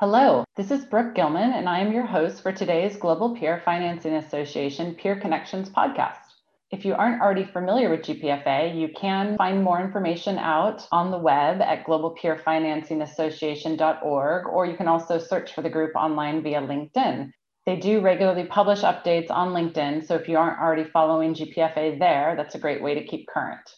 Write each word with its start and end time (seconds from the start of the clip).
Hello, 0.00 0.44
this 0.56 0.70
is 0.70 0.86
Brooke 0.86 1.14
Gilman, 1.14 1.52
and 1.52 1.68
I 1.68 1.80
am 1.80 1.92
your 1.92 2.06
host 2.06 2.42
for 2.42 2.52
today's 2.52 2.96
Global 2.96 3.36
Peer 3.36 3.60
Financing 3.62 4.14
Association 4.14 4.94
Peer 4.94 5.20
Connections 5.20 5.68
podcast. 5.68 6.16
If 6.70 6.86
you 6.86 6.94
aren't 6.94 7.20
already 7.20 7.44
familiar 7.44 7.90
with 7.90 8.00
GPFA, 8.00 8.80
you 8.80 8.88
can 8.96 9.36
find 9.36 9.62
more 9.62 9.78
information 9.78 10.38
out 10.38 10.88
on 10.90 11.10
the 11.10 11.18
web 11.18 11.60
at 11.60 11.84
globalpeerfinancingassociation.org, 11.84 14.46
or 14.46 14.64
you 14.64 14.74
can 14.74 14.88
also 14.88 15.18
search 15.18 15.52
for 15.52 15.60
the 15.60 15.68
group 15.68 15.94
online 15.94 16.42
via 16.42 16.62
LinkedIn. 16.62 17.30
They 17.66 17.76
do 17.76 18.00
regularly 18.00 18.46
publish 18.46 18.80
updates 18.80 19.30
on 19.30 19.52
LinkedIn, 19.52 20.06
so 20.06 20.14
if 20.14 20.30
you 20.30 20.38
aren't 20.38 20.60
already 20.60 20.84
following 20.84 21.34
GPFA 21.34 21.98
there, 21.98 22.36
that's 22.38 22.54
a 22.54 22.58
great 22.58 22.82
way 22.82 22.94
to 22.94 23.04
keep 23.04 23.28
current. 23.28 23.68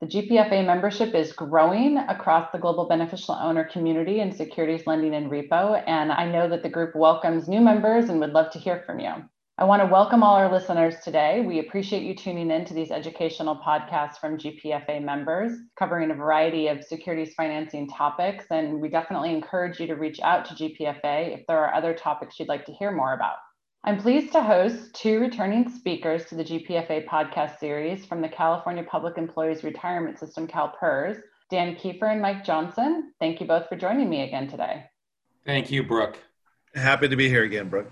The 0.00 0.06
GPFA 0.06 0.64
membership 0.64 1.12
is 1.12 1.32
growing 1.32 1.98
across 1.98 2.52
the 2.52 2.58
global 2.58 2.86
beneficial 2.86 3.34
owner 3.34 3.64
community 3.64 4.20
in 4.20 4.30
securities 4.30 4.86
lending 4.86 5.12
and 5.12 5.28
repo, 5.28 5.82
and 5.88 6.12
I 6.12 6.30
know 6.30 6.48
that 6.48 6.62
the 6.62 6.68
group 6.68 6.94
welcomes 6.94 7.48
new 7.48 7.60
members 7.60 8.08
and 8.08 8.20
would 8.20 8.32
love 8.32 8.52
to 8.52 8.60
hear 8.60 8.84
from 8.86 9.00
you. 9.00 9.10
I 9.58 9.64
want 9.64 9.82
to 9.82 9.88
welcome 9.88 10.22
all 10.22 10.36
our 10.36 10.52
listeners 10.52 10.94
today. 11.02 11.40
We 11.44 11.58
appreciate 11.58 12.04
you 12.04 12.14
tuning 12.14 12.52
in 12.52 12.64
to 12.66 12.74
these 12.74 12.92
educational 12.92 13.56
podcasts 13.56 14.18
from 14.20 14.38
GPFA 14.38 15.02
members 15.02 15.50
covering 15.76 16.12
a 16.12 16.14
variety 16.14 16.68
of 16.68 16.84
securities 16.84 17.34
financing 17.34 17.88
topics. 17.88 18.44
And 18.52 18.80
we 18.80 18.88
definitely 18.88 19.34
encourage 19.34 19.80
you 19.80 19.88
to 19.88 19.96
reach 19.96 20.20
out 20.20 20.44
to 20.44 20.54
GPFA 20.54 21.40
if 21.40 21.44
there 21.48 21.58
are 21.58 21.74
other 21.74 21.92
topics 21.92 22.38
you'd 22.38 22.46
like 22.46 22.66
to 22.66 22.72
hear 22.72 22.92
more 22.92 23.14
about. 23.14 23.38
I'm 23.88 23.96
pleased 23.96 24.32
to 24.32 24.42
host 24.42 24.92
two 24.92 25.18
returning 25.18 25.66
speakers 25.70 26.26
to 26.26 26.34
the 26.34 26.44
GPFA 26.44 27.06
podcast 27.06 27.58
series 27.58 28.04
from 28.04 28.20
the 28.20 28.28
California 28.28 28.82
Public 28.82 29.16
Employees 29.16 29.64
Retirement 29.64 30.18
System, 30.18 30.46
CalPERS, 30.46 31.22
Dan 31.48 31.74
Kiefer 31.74 32.12
and 32.12 32.20
Mike 32.20 32.44
Johnson. 32.44 33.14
Thank 33.18 33.40
you 33.40 33.46
both 33.46 33.66
for 33.66 33.76
joining 33.76 34.10
me 34.10 34.24
again 34.24 34.46
today. 34.46 34.84
Thank 35.46 35.70
you, 35.70 35.82
Brooke. 35.82 36.18
Happy 36.74 37.08
to 37.08 37.16
be 37.16 37.30
here 37.30 37.44
again, 37.44 37.70
Brooke. 37.70 37.90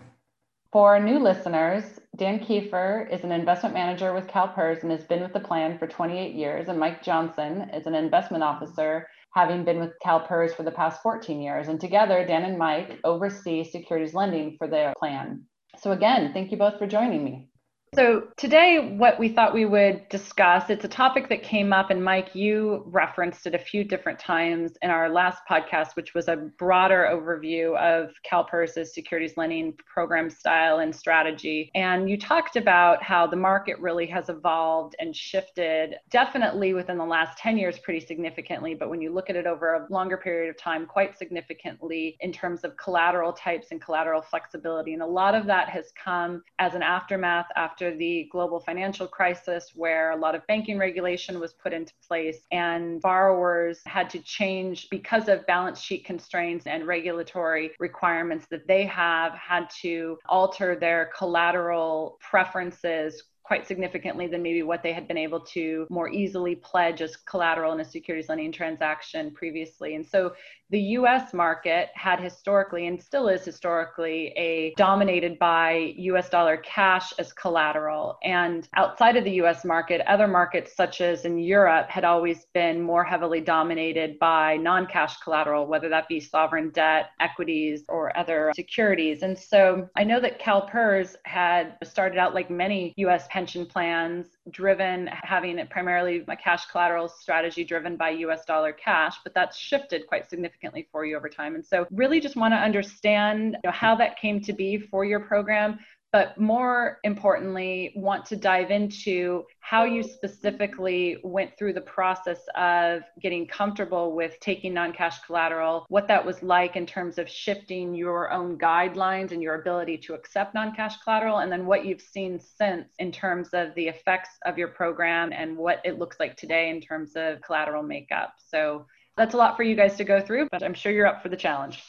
For 0.70 1.00
new 1.00 1.18
listeners, 1.18 1.84
Dan 2.14 2.40
Kiefer 2.40 3.10
is 3.10 3.24
an 3.24 3.32
investment 3.32 3.74
manager 3.74 4.12
with 4.12 4.26
CalPERS 4.26 4.82
and 4.82 4.92
has 4.92 5.04
been 5.04 5.22
with 5.22 5.32
the 5.32 5.40
plan 5.40 5.78
for 5.78 5.86
28 5.86 6.34
years. 6.34 6.68
And 6.68 6.78
Mike 6.78 7.02
Johnson 7.02 7.70
is 7.72 7.86
an 7.86 7.94
investment 7.94 8.44
officer, 8.44 9.08
having 9.32 9.64
been 9.64 9.80
with 9.80 9.94
CalPERS 10.04 10.54
for 10.54 10.62
the 10.62 10.70
past 10.72 11.00
14 11.00 11.40
years. 11.40 11.68
And 11.68 11.80
together, 11.80 12.22
Dan 12.26 12.44
and 12.44 12.58
Mike 12.58 13.00
oversee 13.02 13.64
securities 13.64 14.12
lending 14.12 14.56
for 14.58 14.68
the 14.68 14.92
plan. 14.98 15.46
So, 15.76 15.92
again, 15.92 16.32
thank 16.32 16.50
you 16.50 16.56
both 16.58 16.78
for 16.78 16.86
joining 16.86 17.24
me. 17.24 17.48
So, 17.96 18.24
today, 18.36 18.94
what 18.98 19.18
we 19.18 19.30
thought 19.30 19.54
we 19.54 19.64
would 19.64 20.06
discuss, 20.10 20.68
it's 20.68 20.84
a 20.84 20.88
topic 20.88 21.30
that 21.30 21.42
came 21.42 21.72
up, 21.72 21.88
and 21.88 22.04
Mike, 22.04 22.34
you 22.34 22.82
referenced 22.84 23.46
it 23.46 23.54
a 23.54 23.58
few 23.58 23.84
different 23.84 24.18
times 24.18 24.72
in 24.82 24.90
our 24.90 25.08
last 25.08 25.40
podcast, 25.50 25.96
which 25.96 26.12
was 26.12 26.28
a 26.28 26.36
broader 26.58 27.08
overview 27.10 27.74
of 27.78 28.10
CalPERS's 28.30 28.92
securities 28.92 29.38
lending 29.38 29.72
program 29.90 30.28
style 30.28 30.80
and 30.80 30.94
strategy. 30.94 31.70
And 31.74 32.10
you 32.10 32.18
talked 32.18 32.56
about 32.56 33.02
how 33.02 33.26
the 33.26 33.36
market 33.36 33.78
really 33.80 34.06
has 34.08 34.28
evolved 34.28 34.94
and 34.98 35.16
shifted, 35.16 35.94
definitely 36.10 36.74
within 36.74 36.98
the 36.98 37.06
last 37.06 37.38
10 37.38 37.56
years, 37.56 37.78
pretty 37.78 38.04
significantly. 38.04 38.74
But 38.74 38.90
when 38.90 39.00
you 39.00 39.10
look 39.10 39.30
at 39.30 39.36
it 39.36 39.46
over 39.46 39.72
a 39.72 39.86
longer 39.90 40.18
period 40.18 40.50
of 40.50 40.58
time, 40.58 40.84
quite 40.84 41.16
significantly 41.16 42.18
in 42.20 42.30
terms 42.30 42.62
of 42.62 42.76
collateral 42.76 43.32
types 43.32 43.68
and 43.70 43.80
collateral 43.80 44.20
flexibility. 44.20 44.92
And 44.92 45.00
a 45.00 45.06
lot 45.06 45.34
of 45.34 45.46
that 45.46 45.70
has 45.70 45.94
come 46.04 46.42
as 46.58 46.74
an 46.74 46.82
aftermath 46.82 47.46
after 47.56 47.85
after 47.86 47.96
the 47.98 48.28
global 48.32 48.58
financial 48.60 49.06
crisis, 49.06 49.72
where 49.74 50.10
a 50.10 50.16
lot 50.16 50.34
of 50.34 50.46
banking 50.46 50.78
regulation 50.78 51.38
was 51.38 51.52
put 51.52 51.72
into 51.72 51.92
place 52.06 52.40
and 52.50 53.00
borrowers 53.00 53.80
had 53.86 54.10
to 54.10 54.18
change 54.20 54.88
because 54.90 55.28
of 55.28 55.46
balance 55.46 55.80
sheet 55.80 56.04
constraints 56.04 56.66
and 56.66 56.86
regulatory 56.86 57.70
requirements 57.78 58.46
that 58.50 58.66
they 58.66 58.84
have, 58.86 59.32
had 59.34 59.68
to 59.82 60.18
alter 60.28 60.76
their 60.76 61.10
collateral 61.16 62.18
preferences 62.20 63.22
quite 63.46 63.66
significantly 63.66 64.26
than 64.26 64.42
maybe 64.42 64.64
what 64.64 64.82
they 64.82 64.92
had 64.92 65.06
been 65.06 65.16
able 65.16 65.38
to 65.38 65.86
more 65.88 66.08
easily 66.08 66.56
pledge 66.56 67.00
as 67.00 67.14
collateral 67.16 67.72
in 67.72 67.80
a 67.80 67.84
securities 67.84 68.28
lending 68.28 68.50
transaction 68.50 69.30
previously. 69.32 69.94
And 69.94 70.04
so 70.04 70.32
the 70.70 70.80
US 70.80 71.32
market 71.32 71.90
had 71.94 72.18
historically 72.18 72.88
and 72.88 73.00
still 73.00 73.28
is 73.28 73.44
historically 73.44 74.32
a 74.36 74.74
dominated 74.76 75.38
by 75.38 75.94
US 75.96 76.28
dollar 76.28 76.56
cash 76.56 77.12
as 77.20 77.32
collateral. 77.32 78.18
And 78.24 78.68
outside 78.74 79.16
of 79.16 79.22
the 79.22 79.42
US 79.42 79.64
market, 79.64 80.00
other 80.08 80.26
markets 80.26 80.74
such 80.74 81.00
as 81.00 81.24
in 81.24 81.38
Europe 81.38 81.88
had 81.88 82.04
always 82.04 82.46
been 82.52 82.82
more 82.82 83.04
heavily 83.04 83.40
dominated 83.40 84.18
by 84.18 84.56
non-cash 84.56 85.18
collateral, 85.18 85.68
whether 85.68 85.88
that 85.88 86.08
be 86.08 86.18
sovereign 86.18 86.70
debt, 86.70 87.10
equities, 87.20 87.84
or 87.88 88.16
other 88.18 88.52
securities. 88.56 89.22
And 89.22 89.38
so 89.38 89.88
I 89.94 90.02
know 90.02 90.18
that 90.18 90.40
CalPERS 90.40 91.14
had 91.24 91.76
started 91.84 92.18
out 92.18 92.34
like 92.34 92.50
many 92.50 92.92
US 92.96 93.28
pension 93.36 93.66
plans 93.66 94.28
driven, 94.50 95.06
having 95.08 95.58
it 95.58 95.68
primarily 95.68 96.24
a 96.26 96.36
cash 96.36 96.64
collateral 96.70 97.06
strategy 97.06 97.64
driven 97.64 97.94
by 97.94 98.08
US 98.08 98.46
dollar 98.46 98.72
cash, 98.72 99.16
but 99.24 99.34
that's 99.34 99.58
shifted 99.58 100.06
quite 100.06 100.30
significantly 100.30 100.88
for 100.90 101.04
you 101.04 101.18
over 101.18 101.28
time. 101.28 101.54
And 101.54 101.62
so, 101.62 101.86
really 101.90 102.18
just 102.18 102.34
want 102.34 102.52
to 102.52 102.56
understand 102.56 103.58
you 103.62 103.68
know, 103.68 103.72
how 103.72 103.94
that 103.96 104.18
came 104.18 104.40
to 104.40 104.54
be 104.54 104.78
for 104.78 105.04
your 105.04 105.20
program, 105.20 105.78
but 106.16 106.40
more 106.40 106.98
importantly, 107.04 107.92
want 107.94 108.24
to 108.24 108.36
dive 108.36 108.70
into 108.70 109.44
how 109.60 109.84
you 109.84 110.02
specifically 110.02 111.18
went 111.22 111.50
through 111.58 111.74
the 111.74 111.80
process 111.82 112.40
of 112.56 113.02
getting 113.20 113.46
comfortable 113.46 114.16
with 114.16 114.40
taking 114.40 114.72
non 114.72 114.94
cash 114.94 115.18
collateral, 115.26 115.84
what 115.90 116.08
that 116.08 116.24
was 116.24 116.42
like 116.42 116.74
in 116.74 116.86
terms 116.86 117.18
of 117.18 117.28
shifting 117.28 117.94
your 117.94 118.32
own 118.32 118.56
guidelines 118.56 119.32
and 119.32 119.42
your 119.42 119.56
ability 119.60 119.98
to 119.98 120.14
accept 120.14 120.54
non 120.54 120.74
cash 120.74 120.96
collateral, 121.04 121.40
and 121.40 121.52
then 121.52 121.66
what 121.66 121.84
you've 121.84 122.00
seen 122.00 122.40
since 122.40 122.88
in 122.98 123.12
terms 123.12 123.50
of 123.52 123.74
the 123.74 123.86
effects 123.86 124.30
of 124.46 124.56
your 124.56 124.68
program 124.68 125.34
and 125.34 125.54
what 125.54 125.82
it 125.84 125.98
looks 125.98 126.16
like 126.18 126.34
today 126.34 126.70
in 126.70 126.80
terms 126.80 127.12
of 127.14 127.42
collateral 127.42 127.82
makeup. 127.82 128.32
So 128.38 128.86
that's 129.18 129.34
a 129.34 129.36
lot 129.36 129.54
for 129.54 129.64
you 129.64 129.76
guys 129.76 129.96
to 129.96 130.04
go 130.04 130.22
through, 130.22 130.48
but 130.50 130.62
I'm 130.62 130.72
sure 130.72 130.92
you're 130.92 131.06
up 131.06 131.22
for 131.22 131.28
the 131.28 131.36
challenge. 131.36 131.82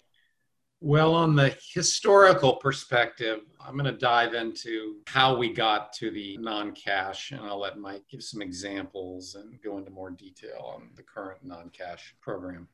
Well, 0.80 1.16
on 1.16 1.36
the 1.36 1.58
historical 1.74 2.58
perspective, 2.58 3.40
I'm 3.60 3.74
going 3.74 3.92
to 3.92 3.98
dive 3.98 4.36
into 4.36 4.98
how 5.08 5.36
we 5.36 5.52
got 5.52 5.92
to 5.94 6.12
the 6.12 6.38
non 6.38 6.72
cash, 6.74 7.32
and 7.32 7.42
I'll 7.42 7.60
let 7.60 7.80
Mike 7.80 8.04
give 8.12 8.22
some 8.22 8.44
examples 8.44 9.34
and 9.34 9.60
go 9.64 9.80
into 9.80 9.90
more 9.90 10.12
detail 10.12 10.72
on 10.76 10.90
the 10.96 11.02
current 11.02 11.40
non 11.44 11.72
cash 11.72 12.16
program. 12.22 12.68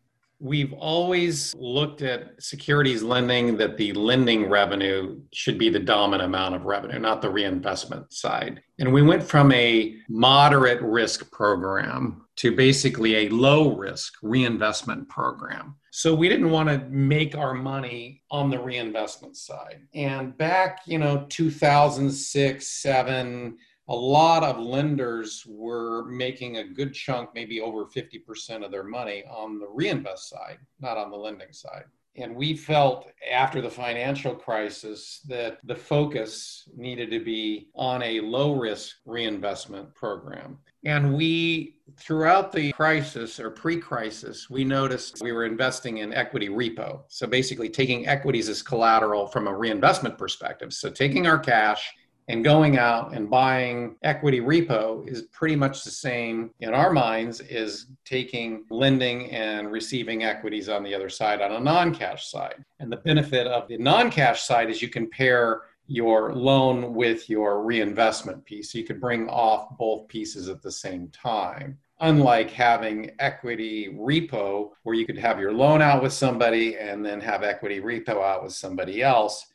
We've 0.44 0.74
always 0.74 1.56
looked 1.56 2.02
at 2.02 2.44
securities 2.44 3.02
lending 3.02 3.56
that 3.58 3.78
the 3.78 3.94
lending 3.94 4.50
revenue 4.50 5.22
should 5.31 5.58
be 5.58 5.70
the 5.70 5.80
dominant 5.80 6.24
amount 6.24 6.56
of 6.56 6.66
revenue, 6.66 7.00
not 7.00 7.22
the 7.22 7.30
reinvestment 7.30 8.12
side. 8.12 8.62
And 8.78 8.92
we 8.92 9.02
went 9.02 9.24
from 9.24 9.54
a 9.54 9.96
moderate 10.09 10.81
risk 10.81 11.31
program 11.31 12.26
to 12.36 12.54
basically 12.54 13.16
a 13.16 13.30
low 13.30 13.74
risk 13.74 14.16
reinvestment 14.22 15.08
program. 15.08 15.76
So 15.92 16.14
we 16.14 16.28
didn't 16.28 16.50
want 16.50 16.68
to 16.68 16.90
make 16.90 17.38
our 17.38 17.54
money 17.54 18.22
on 18.30 18.50
the 18.50 18.60
reinvestment 18.60 19.38
side. 19.38 19.88
And 19.96 20.38
back, 20.38 20.81
you 20.86 20.98
know, 20.98 21.25
2006, 21.30 22.68
7, 22.68 23.58
a 23.89 23.95
lot 23.95 24.44
of 24.44 24.59
lenders 24.59 25.44
were 25.47 26.05
making 26.05 26.57
a 26.57 26.67
good 26.67 26.94
chunk, 26.94 27.29
maybe 27.33 27.59
over 27.59 27.85
50% 27.85 28.63
of 28.63 28.71
their 28.71 28.83
money 28.83 29.23
on 29.29 29.59
the 29.59 29.67
reinvest 29.67 30.29
side, 30.29 30.57
not 30.79 30.97
on 30.97 31.11
the 31.11 31.17
lending 31.17 31.51
side. 31.51 31.83
And 32.16 32.35
we 32.35 32.55
felt 32.55 33.09
after 33.31 33.59
the 33.59 33.69
financial 33.69 34.35
crisis 34.35 35.21
that 35.27 35.57
the 35.63 35.75
focus 35.75 36.69
needed 36.75 37.09
to 37.09 37.19
be 37.19 37.69
on 37.73 38.03
a 38.03 38.19
low 38.19 38.53
risk 38.53 38.97
reinvestment 39.05 39.94
program. 39.95 40.59
And 40.85 41.15
we, 41.15 41.77
throughout 41.97 42.51
the 42.51 42.71
crisis 42.73 43.39
or 43.39 43.50
pre 43.50 43.77
crisis, 43.77 44.47
we 44.47 44.63
noticed 44.63 45.21
we 45.21 45.31
were 45.31 45.45
investing 45.45 46.00
in 46.00 46.13
equity 46.13 46.50
repo. 46.50 47.01
So 47.07 47.25
basically, 47.25 47.69
taking 47.69 48.05
equities 48.05 48.47
as 48.47 48.61
collateral 48.61 49.25
from 49.27 49.47
a 49.47 49.57
reinvestment 49.57 50.18
perspective. 50.18 50.71
So 50.71 50.91
taking 50.91 51.25
our 51.25 51.39
cash 51.39 51.91
and 52.28 52.44
going 52.44 52.78
out 52.78 53.14
and 53.14 53.30
buying 53.30 53.96
equity 54.04 54.40
repo 54.40 55.08
is 55.08 55.24
pretty 55.24 55.56
much 55.56 55.84
the 55.84 55.92
same 55.92 56.52
in 56.62 56.74
our 56.74 56.92
minds 56.92 57.42
as 57.42 57.88
taking 58.06 58.66
lending 58.70 59.30
and 59.31 59.72
receiving 59.72 60.24
equities 60.24 60.70
on 60.70 60.84
the 60.84 60.94
other 60.96 61.10
side 61.10 61.42
on 61.42 61.52
a 61.52 61.60
non 61.60 61.94
cash 61.94 62.30
side. 62.30 62.64
And 62.80 62.92
the 62.92 62.98
benefit 62.98 63.48
of 63.48 63.68
the 63.68 63.78
non 63.78 64.10
cash 64.10 64.44
side 64.44 64.70
is 64.70 64.81
you 64.81 64.90
can 64.90 65.10
pair 65.10 65.64
your 65.88 66.34
loan 66.34 66.94
with 66.94 67.30
your 67.30 67.62
reinvestment 67.64 68.46
piece. 68.46 68.72
So 68.72 68.78
you 68.78 68.86
could 68.86 69.02
bring 69.02 69.28
off 69.28 69.78
both 69.78 70.08
pieces 70.08 70.48
at 70.48 70.62
the 70.62 70.72
same 70.72 71.10
time. 71.10 71.78
Unlike 72.00 72.52
having 72.52 73.12
equity 73.20 73.90
repo, 73.94 74.72
where 74.84 74.96
you 74.96 75.06
could 75.06 75.18
have 75.18 75.40
your 75.40 75.54
loan 75.54 75.81
out 75.81 76.02
with 76.02 76.14
somebody 76.14 76.78
and 76.78 77.06
then 77.06 77.20
have 77.22 77.44
equity 77.44 77.80
repo 77.80 78.24
out 78.24 78.44
with 78.44 78.54
somebody 78.54 79.02
else 79.02 79.48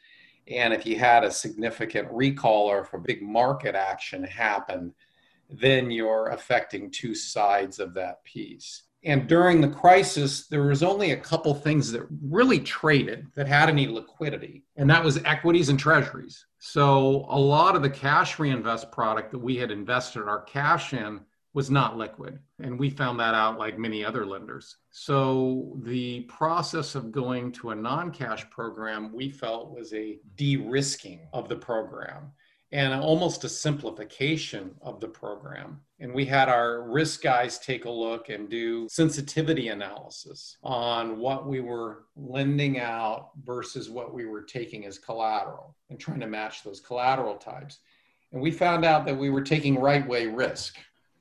and 0.51 0.73
if 0.73 0.87
you 0.87 0.99
had 0.99 1.25
a 1.25 1.31
significant 1.31 2.09
recall 2.11 2.67
or 2.67 2.81
if 2.81 2.93
a 2.93 2.99
big 2.99 3.23
market 3.23 3.75
action 3.75 4.25
happened, 4.25 4.93
then 5.51 5.91
you're 5.91 6.29
affecting 6.29 6.91
two 6.91 7.15
sides 7.15 7.79
of 7.79 7.95
that 7.95 8.23
piece. 8.25 8.85
And 9.05 9.29
during 9.29 9.61
the 9.61 9.69
crisis, 9.69 10.49
there 10.49 10.65
was 10.65 10.83
only 10.83 11.13
a 11.13 11.17
couple 11.17 11.55
things 11.55 11.93
that 11.93 12.07
really 12.23 12.59
traded 12.59 13.29
that 13.35 13.47
had 13.47 13.69
any 13.69 13.87
liquidity, 13.87 14.65
and 14.77 14.91
that 14.91 15.05
was 15.05 15.23
equities 15.25 15.69
and 15.69 15.79
treasuries. 15.79 16.47
So 16.59 17.27
a 17.29 17.39
lot 17.39 17.77
of 17.77 17.83
the 17.83 17.91
cash 17.91 18.39
reinvest 18.39 18.91
product 18.91 19.31
that 19.31 19.39
we 19.39 19.57
had 19.57 19.71
invested 19.71 20.25
our 20.25 20.43
cash 20.43 20.93
in 20.93 21.21
was 21.55 21.71
not 21.71 21.97
liquid. 21.97 22.39
And 22.63 22.79
we 22.79 22.91
found 22.91 23.19
that 23.21 23.35
out 23.35 23.59
like 23.59 23.79
many 23.79 24.05
other 24.05 24.27
lenders. 24.27 24.77
So 24.91 25.79
the 25.83 26.21
process 26.23 26.95
of 26.95 27.13
going 27.13 27.53
to 27.53 27.71
a 27.71 27.75
non 27.75 28.11
cash 28.11 28.49
program 28.51 29.13
we 29.13 29.31
felt 29.31 29.71
was 29.71 29.93
a 29.93 30.19
de 30.37 30.57
risking 30.57 31.29
of 31.33 31.49
the 31.49 31.57
program 31.57 32.33
and 32.71 32.93
almost 32.93 33.45
a 33.45 33.49
simplification 33.49 34.75
of 34.83 35.01
the 35.01 35.09
program. 35.09 35.81
And 36.01 36.13
we 36.13 36.27
had 36.27 36.49
our 36.49 36.83
risk 36.83 37.23
guys 37.23 37.59
take 37.59 37.87
a 37.87 37.91
look 37.91 38.29
and 38.29 38.49
do 38.49 38.87
sensitivity 38.91 39.69
analysis 39.69 40.59
on 40.63 41.19
what 41.19 41.47
we 41.47 41.61
were 41.61 42.05
lending 42.15 42.79
out 42.79 43.31
versus 43.43 43.89
what 43.89 44.13
we 44.13 44.27
were 44.27 44.43
taking 44.43 44.85
as 44.85 44.99
collateral 44.99 45.75
and 45.89 45.99
trying 45.99 46.21
to 46.21 46.27
match 46.27 46.63
those 46.63 46.81
collateral 46.81 47.37
types. 47.37 47.79
And 48.33 48.43
we 48.43 48.51
found 48.51 48.85
out 48.85 49.07
that 49.07 49.17
we 49.17 49.31
were 49.31 49.41
taking 49.41 49.79
right 49.79 50.07
way 50.07 50.27
risk. 50.27 50.77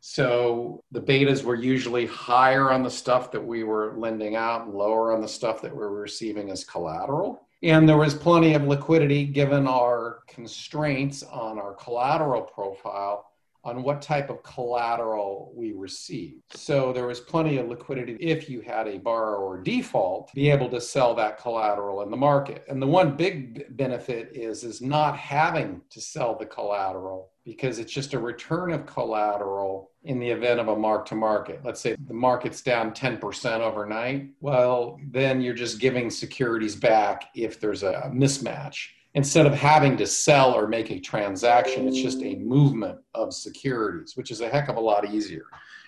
So 0.10 0.86
the 0.92 1.02
betas 1.02 1.44
were 1.44 1.56
usually 1.56 2.06
higher 2.06 2.72
on 2.72 2.82
the 2.82 2.90
stuff 2.90 3.30
that 3.32 3.46
we 3.46 3.66
were 3.66 3.94
lending 3.98 4.38
out 4.38 4.66
and 4.66 4.74
lower 4.74 5.14
on 5.14 5.20
the 5.20 5.28
stuff 5.28 5.62
that 5.62 5.72
we 5.74 5.80
were 5.80 6.00
receiving 6.00 6.50
as 6.50 6.64
collateral. 6.64 7.42
And 7.62 7.90
there 7.90 7.98
was 7.98 8.14
plenty 8.14 8.54
of 8.54 8.64
liquidity 8.64 9.26
given 9.26 9.68
our 9.68 10.20
constraints 10.26 11.24
on 11.24 11.60
our 11.60 11.74
collateral 11.74 12.42
profile 12.42 13.27
on 13.68 13.84
what 13.84 14.02
type 14.02 14.30
of 14.30 14.42
collateral 14.44 15.52
we 15.54 15.74
received. 15.74 16.42
So 16.52 16.94
there 16.94 17.06
was 17.06 17.20
plenty 17.20 17.58
of 17.58 17.68
liquidity 17.68 18.14
if 18.14 18.50
you 18.50 18.62
had 18.62 18.88
a 18.88 18.98
borrower 18.98 19.62
default, 19.62 20.34
be 20.34 20.50
able 20.50 20.70
to 20.70 20.80
sell 20.80 21.14
that 21.16 21.38
collateral 21.38 22.02
in 22.02 22.10
the 22.10 22.16
market. 22.16 22.64
And 22.70 22.82
the 22.82 22.88
one 22.88 23.18
big 23.18 23.76
benefit 23.76 24.30
is 24.34 24.64
is 24.64 24.82
not 24.82 25.18
having 25.18 25.82
to 25.90 26.00
sell 26.00 26.38
the 26.38 26.46
collateral 26.46 27.32
because 27.44 27.80
it's 27.80 27.92
just 27.92 28.14
a 28.14 28.20
return 28.20 28.72
of 28.72 28.86
collateral 28.86 29.92
in 30.04 30.20
the 30.20 30.30
event 30.30 30.60
of 30.60 30.70
a 30.70 30.76
mark 30.76 31.06
to 31.08 31.16
market. 31.16 31.60
Let's 31.64 31.82
say 31.82 31.96
the 32.08 32.14
market's 32.14 32.62
down 32.62 32.92
10% 32.92 33.60
overnight. 33.60 34.30
Well, 34.40 34.98
then 35.12 35.42
you're 35.42 35.54
just 35.54 35.80
giving 35.80 36.10
securities 36.10 36.76
back 36.76 37.30
if 37.36 37.60
there's 37.60 37.84
a 37.84 38.12
mismatch. 38.14 38.90
Instead 39.18 39.48
of 39.48 39.54
having 39.56 39.98
to 39.98 40.06
sell 40.06 40.54
or 40.54 40.68
make 40.68 40.92
a 40.92 41.00
transaction, 41.00 41.88
it's 41.88 42.00
just 42.00 42.22
a 42.22 42.36
movement 42.36 43.00
of 43.16 43.34
securities, 43.34 44.16
which 44.16 44.30
is 44.30 44.42
a 44.42 44.48
heck 44.48 44.70
of 44.70 44.76
a 44.76 44.80
lot 44.80 45.10
easier. 45.10 45.46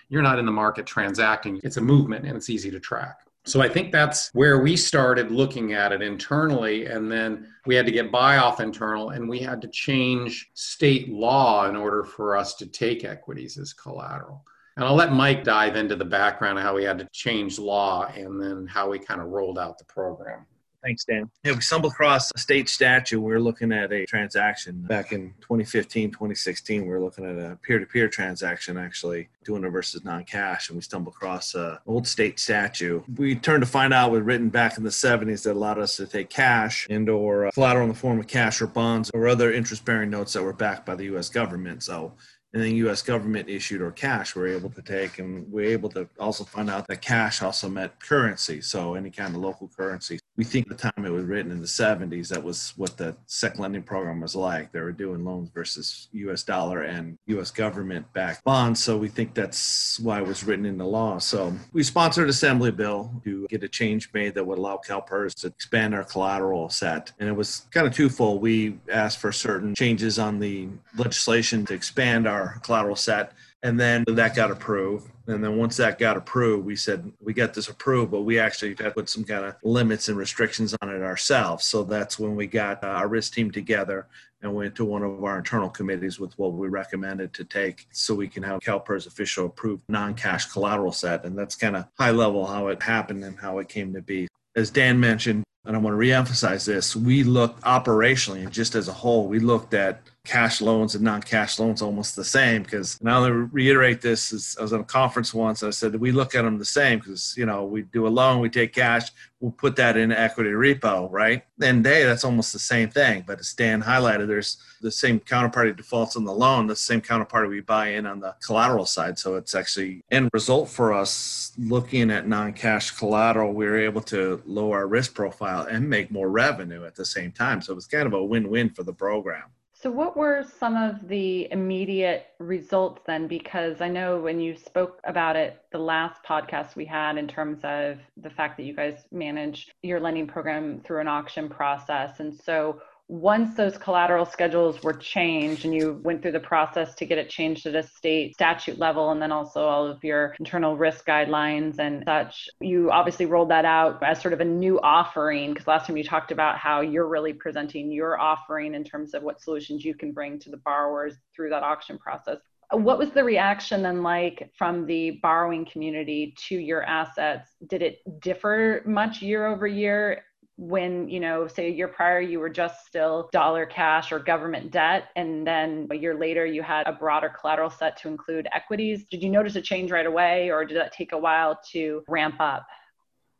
You're 0.08 0.20
not 0.20 0.40
in 0.40 0.46
the 0.46 0.50
market 0.50 0.84
transacting, 0.84 1.60
it's 1.62 1.76
a 1.76 1.80
movement 1.80 2.26
and 2.26 2.36
it's 2.36 2.50
easy 2.50 2.72
to 2.72 2.80
track. 2.80 3.20
So 3.44 3.62
I 3.62 3.68
think 3.68 3.92
that's 3.92 4.30
where 4.34 4.58
we 4.58 4.76
started 4.76 5.30
looking 5.30 5.74
at 5.74 5.92
it 5.92 6.02
internally. 6.02 6.86
And 6.86 7.10
then 7.10 7.46
we 7.66 7.76
had 7.76 7.86
to 7.86 7.92
get 7.92 8.10
buy 8.10 8.38
off 8.38 8.58
internal 8.58 9.10
and 9.10 9.28
we 9.28 9.38
had 9.38 9.62
to 9.62 9.68
change 9.68 10.50
state 10.54 11.08
law 11.08 11.68
in 11.68 11.76
order 11.76 12.02
for 12.02 12.36
us 12.36 12.56
to 12.56 12.66
take 12.66 13.04
equities 13.04 13.58
as 13.58 13.72
collateral. 13.72 14.44
And 14.74 14.84
I'll 14.84 14.96
let 14.96 15.12
Mike 15.12 15.44
dive 15.44 15.76
into 15.76 15.94
the 15.94 16.04
background 16.04 16.58
of 16.58 16.64
how 16.64 16.74
we 16.74 16.82
had 16.82 16.98
to 16.98 17.08
change 17.12 17.60
law 17.60 18.06
and 18.06 18.42
then 18.42 18.66
how 18.66 18.90
we 18.90 18.98
kind 18.98 19.20
of 19.20 19.28
rolled 19.28 19.56
out 19.56 19.78
the 19.78 19.84
program. 19.84 20.46
Thanks, 20.82 21.04
Dan. 21.04 21.30
Yeah, 21.44 21.52
we 21.52 21.60
stumbled 21.60 21.92
across 21.92 22.30
a 22.34 22.38
state 22.38 22.68
statute. 22.68 23.20
We 23.20 23.30
were 23.32 23.40
looking 23.40 23.70
at 23.70 23.92
a 23.92 24.06
transaction 24.06 24.80
back 24.82 25.12
in 25.12 25.34
2015, 25.42 26.10
2016. 26.10 26.82
We 26.82 26.88
were 26.88 27.00
looking 27.00 27.26
at 27.26 27.36
a 27.36 27.56
peer 27.56 27.78
to 27.78 27.84
peer 27.84 28.08
transaction, 28.08 28.78
actually, 28.78 29.28
doing 29.44 29.64
it 29.64 29.70
versus 29.70 30.04
non 30.04 30.24
cash. 30.24 30.70
And 30.70 30.76
we 30.76 30.82
stumbled 30.82 31.14
across 31.14 31.54
an 31.54 31.76
old 31.86 32.06
state 32.06 32.38
statute. 32.38 33.04
We 33.16 33.34
turned 33.34 33.62
to 33.62 33.68
find 33.68 33.92
out 33.92 34.08
it 34.08 34.12
was 34.12 34.22
written 34.22 34.48
back 34.48 34.78
in 34.78 34.84
the 34.84 34.90
70s 34.90 35.42
that 35.42 35.52
allowed 35.52 35.78
us 35.78 35.96
to 35.96 36.06
take 36.06 36.30
cash 36.30 36.86
and 36.88 37.08
or 37.10 37.46
uh, 37.46 37.50
collateral 37.50 37.84
in 37.84 37.90
the 37.90 37.98
form 37.98 38.18
of 38.18 38.26
cash 38.26 38.62
or 38.62 38.66
bonds 38.66 39.10
or 39.12 39.28
other 39.28 39.52
interest 39.52 39.84
bearing 39.84 40.10
notes 40.10 40.32
that 40.32 40.42
were 40.42 40.54
backed 40.54 40.86
by 40.86 40.94
the 40.94 41.04
U.S. 41.04 41.28
government. 41.28 41.82
So 41.82 42.14
and 42.52 42.62
then 42.62 42.74
U.S. 42.76 43.02
government 43.02 43.48
issued 43.48 43.80
or 43.80 43.92
cash 43.92 44.34
we're 44.34 44.48
able 44.48 44.70
to 44.70 44.82
take, 44.82 45.18
and 45.18 45.50
we're 45.50 45.70
able 45.70 45.88
to 45.90 46.08
also 46.18 46.44
find 46.44 46.68
out 46.68 46.86
that 46.88 47.00
cash 47.00 47.42
also 47.42 47.68
meant 47.68 48.00
currency, 48.00 48.60
so 48.60 48.94
any 48.94 49.10
kind 49.10 49.36
of 49.36 49.40
local 49.40 49.68
currency. 49.68 50.18
We 50.40 50.44
think 50.44 50.68
the 50.68 50.74
time 50.74 51.04
it 51.04 51.10
was 51.10 51.26
written 51.26 51.52
in 51.52 51.60
the 51.60 51.66
70s, 51.66 52.28
that 52.28 52.42
was 52.42 52.72
what 52.78 52.96
the 52.96 53.14
SEC 53.26 53.58
lending 53.58 53.82
program 53.82 54.22
was 54.22 54.34
like. 54.34 54.72
They 54.72 54.80
were 54.80 54.90
doing 54.90 55.22
loans 55.22 55.50
versus 55.50 56.08
U.S. 56.12 56.42
dollar 56.42 56.84
and 56.84 57.18
U.S. 57.26 57.50
government 57.50 58.10
backed 58.14 58.42
bonds, 58.42 58.82
so 58.82 58.96
we 58.96 59.08
think 59.08 59.34
that's 59.34 60.00
why 60.00 60.18
it 60.18 60.26
was 60.26 60.42
written 60.42 60.64
in 60.64 60.78
the 60.78 60.86
law. 60.86 61.18
So 61.18 61.52
we 61.74 61.82
sponsored 61.82 62.30
Assembly 62.30 62.70
bill 62.70 63.12
to 63.22 63.46
get 63.50 63.62
a 63.64 63.68
change 63.68 64.08
made 64.14 64.34
that 64.34 64.46
would 64.46 64.56
allow 64.56 64.80
CalPERS 64.82 65.34
to 65.42 65.48
expand 65.48 65.94
our 65.94 66.04
collateral 66.04 66.70
set, 66.70 67.12
and 67.20 67.28
it 67.28 67.36
was 67.36 67.66
kind 67.70 67.86
of 67.86 67.94
twofold. 67.94 68.40
We 68.40 68.78
asked 68.90 69.18
for 69.18 69.32
certain 69.32 69.74
changes 69.74 70.18
on 70.18 70.38
the 70.38 70.70
legislation 70.96 71.66
to 71.66 71.74
expand 71.74 72.26
our 72.26 72.40
our 72.40 72.58
collateral 72.60 72.96
set. 72.96 73.32
And 73.62 73.78
then 73.78 74.04
that 74.08 74.34
got 74.34 74.50
approved. 74.50 75.10
And 75.30 75.42
then 75.42 75.56
once 75.56 75.76
that 75.76 75.98
got 75.98 76.16
approved, 76.16 76.64
we 76.66 76.76
said, 76.76 77.10
we 77.20 77.32
got 77.32 77.54
this 77.54 77.68
approved, 77.68 78.10
but 78.10 78.22
we 78.22 78.38
actually 78.38 78.70
had 78.70 78.78
to 78.78 78.90
put 78.90 79.08
some 79.08 79.24
kind 79.24 79.44
of 79.44 79.56
limits 79.62 80.08
and 80.08 80.18
restrictions 80.18 80.74
on 80.82 80.90
it 80.90 81.02
ourselves. 81.02 81.64
So 81.64 81.84
that's 81.84 82.18
when 82.18 82.34
we 82.34 82.46
got 82.46 82.82
uh, 82.82 82.88
our 82.88 83.08
risk 83.08 83.34
team 83.34 83.50
together 83.50 84.06
and 84.42 84.54
went 84.54 84.74
to 84.76 84.84
one 84.84 85.02
of 85.02 85.22
our 85.22 85.38
internal 85.38 85.68
committees 85.68 86.18
with 86.18 86.38
what 86.38 86.54
we 86.54 86.68
recommended 86.68 87.32
to 87.34 87.44
take 87.44 87.86
so 87.92 88.14
we 88.14 88.28
can 88.28 88.42
have 88.42 88.60
CalPERS 88.60 89.06
official 89.06 89.46
approved 89.46 89.82
non-cash 89.88 90.46
collateral 90.46 90.92
set. 90.92 91.24
And 91.24 91.38
that's 91.38 91.54
kind 91.54 91.76
of 91.76 91.86
high 91.98 92.10
level 92.10 92.46
how 92.46 92.68
it 92.68 92.82
happened 92.82 93.24
and 93.24 93.38
how 93.38 93.58
it 93.58 93.68
came 93.68 93.92
to 93.92 94.02
be. 94.02 94.28
As 94.56 94.70
Dan 94.70 94.98
mentioned, 94.98 95.44
and 95.66 95.76
I 95.76 95.78
want 95.78 95.94
to 95.94 95.98
reemphasize 95.98 96.64
this, 96.64 96.96
we 96.96 97.22
looked 97.22 97.60
operationally 97.62 98.42
and 98.42 98.50
just 98.50 98.74
as 98.74 98.88
a 98.88 98.92
whole, 98.92 99.28
we 99.28 99.38
looked 99.38 99.74
at 99.74 100.00
cash 100.24 100.60
loans 100.60 100.94
and 100.94 101.02
non-cash 101.02 101.58
loans 101.58 101.80
almost 101.80 102.14
the 102.14 102.24
same 102.24 102.62
because 102.62 103.02
now 103.02 103.26
to 103.26 103.32
reiterate 103.32 104.02
this 104.02 104.32
is 104.32 104.54
I 104.58 104.62
was 104.62 104.72
on 104.74 104.80
a 104.80 104.84
conference 104.84 105.32
once 105.32 105.62
I 105.62 105.70
said 105.70 105.94
we 105.96 106.12
look 106.12 106.34
at 106.34 106.42
them 106.42 106.58
the 106.58 106.64
same 106.64 106.98
because 106.98 107.34
you 107.38 107.46
know 107.46 107.64
we 107.64 107.82
do 107.82 108.06
a 108.06 108.08
loan 108.08 108.40
we 108.40 108.50
take 108.50 108.74
cash 108.74 109.10
we'll 109.40 109.52
put 109.52 109.76
that 109.76 109.96
in 109.96 110.12
equity 110.12 110.50
repo 110.50 111.08
right? 111.10 111.42
And 111.62 111.82
day 111.82 112.04
that's 112.04 112.24
almost 112.24 112.52
the 112.52 112.58
same 112.58 112.90
thing 112.90 113.24
but 113.26 113.40
as 113.40 113.54
Dan 113.54 113.82
highlighted 113.82 114.26
there's 114.26 114.58
the 114.82 114.90
same 114.90 115.20
counterparty 115.20 115.74
defaults 115.74 116.16
on 116.16 116.24
the 116.24 116.34
loan 116.34 116.66
the 116.66 116.76
same 116.76 117.00
counterparty 117.00 117.48
we 117.48 117.60
buy 117.62 117.88
in 117.88 118.04
on 118.04 118.20
the 118.20 118.34
collateral 118.44 118.84
side 118.84 119.18
so 119.18 119.36
it's 119.36 119.54
actually 119.54 120.04
end 120.10 120.28
result 120.34 120.68
for 120.68 120.92
us 120.92 121.52
looking 121.58 122.10
at 122.10 122.28
non-cash 122.28 122.90
collateral 122.90 123.54
we 123.54 123.64
were 123.64 123.78
able 123.78 124.02
to 124.02 124.42
lower 124.44 124.76
our 124.76 124.86
risk 124.86 125.14
profile 125.14 125.66
and 125.70 125.88
make 125.88 126.10
more 126.10 126.28
revenue 126.28 126.84
at 126.84 126.94
the 126.94 127.06
same 127.06 127.32
time 127.32 127.62
so 127.62 127.72
it 127.72 127.76
was 127.76 127.86
kind 127.86 128.06
of 128.06 128.12
a 128.12 128.22
win-win 128.22 128.68
for 128.68 128.82
the 128.82 128.92
program 128.92 129.44
so, 129.82 129.90
what 129.90 130.14
were 130.14 130.44
some 130.58 130.76
of 130.76 131.08
the 131.08 131.50
immediate 131.50 132.26
results 132.38 133.00
then? 133.06 133.26
Because 133.26 133.80
I 133.80 133.88
know 133.88 134.20
when 134.20 134.38
you 134.38 134.54
spoke 134.54 135.00
about 135.04 135.36
it 135.36 135.62
the 135.72 135.78
last 135.78 136.22
podcast 136.22 136.76
we 136.76 136.84
had 136.84 137.16
in 137.16 137.26
terms 137.26 137.60
of 137.64 137.98
the 138.18 138.28
fact 138.28 138.58
that 138.58 138.64
you 138.64 138.74
guys 138.74 139.06
manage 139.10 139.74
your 139.82 139.98
lending 139.98 140.26
program 140.26 140.82
through 140.84 141.00
an 141.00 141.08
auction 141.08 141.48
process. 141.48 142.20
And 142.20 142.34
so, 142.34 142.82
once 143.10 143.56
those 143.56 143.76
collateral 143.76 144.24
schedules 144.24 144.84
were 144.84 144.92
changed 144.92 145.64
and 145.64 145.74
you 145.74 146.00
went 146.04 146.22
through 146.22 146.30
the 146.30 146.38
process 146.38 146.94
to 146.94 147.04
get 147.04 147.18
it 147.18 147.28
changed 147.28 147.66
at 147.66 147.74
a 147.74 147.82
state 147.82 148.32
statute 148.34 148.78
level 148.78 149.10
and 149.10 149.20
then 149.20 149.32
also 149.32 149.64
all 149.64 149.84
of 149.84 150.02
your 150.04 150.32
internal 150.38 150.76
risk 150.76 151.04
guidelines 151.06 151.80
and 151.80 152.04
such, 152.06 152.48
you 152.60 152.88
obviously 152.92 153.26
rolled 153.26 153.50
that 153.50 153.64
out 153.64 154.00
as 154.04 154.20
sort 154.20 154.32
of 154.32 154.40
a 154.40 154.44
new 154.44 154.78
offering 154.82 155.52
because 155.52 155.66
last 155.66 155.88
time 155.88 155.96
you 155.96 156.04
talked 156.04 156.30
about 156.30 156.56
how 156.56 156.82
you're 156.82 157.08
really 157.08 157.32
presenting 157.32 157.90
your 157.90 158.16
offering 158.20 158.76
in 158.76 158.84
terms 158.84 159.12
of 159.12 159.24
what 159.24 159.40
solutions 159.40 159.84
you 159.84 159.92
can 159.92 160.12
bring 160.12 160.38
to 160.38 160.48
the 160.48 160.58
borrowers 160.58 161.16
through 161.34 161.50
that 161.50 161.64
auction 161.64 161.98
process. 161.98 162.38
What 162.70 163.00
was 163.00 163.10
the 163.10 163.24
reaction 163.24 163.82
then 163.82 164.04
like 164.04 164.52
from 164.56 164.86
the 164.86 165.18
borrowing 165.20 165.64
community 165.64 166.32
to 166.46 166.56
your 166.56 166.84
assets? 166.84 167.50
Did 167.68 167.82
it 167.82 167.98
differ 168.20 168.84
much 168.86 169.20
year 169.20 169.48
over 169.48 169.66
year 169.66 170.22
when 170.60 171.08
you 171.08 171.18
know 171.18 171.46
say 171.46 171.68
a 171.68 171.70
year 171.70 171.88
prior 171.88 172.20
you 172.20 172.38
were 172.38 172.50
just 172.50 172.86
still 172.86 173.30
dollar 173.32 173.64
cash 173.64 174.12
or 174.12 174.18
government 174.18 174.70
debt 174.70 175.04
and 175.16 175.46
then 175.46 175.88
a 175.90 175.94
year 175.94 176.14
later 176.14 176.44
you 176.44 176.62
had 176.62 176.86
a 176.86 176.92
broader 176.92 177.30
collateral 177.30 177.70
set 177.70 177.96
to 177.96 178.08
include 178.08 178.46
equities. 178.52 179.06
Did 179.10 179.22
you 179.22 179.30
notice 179.30 179.56
a 179.56 179.62
change 179.62 179.90
right 179.90 180.04
away 180.04 180.50
or 180.50 180.66
did 180.66 180.76
that 180.76 180.92
take 180.92 181.12
a 181.12 181.18
while 181.18 181.58
to 181.72 182.04
ramp 182.08 182.36
up? 182.40 182.66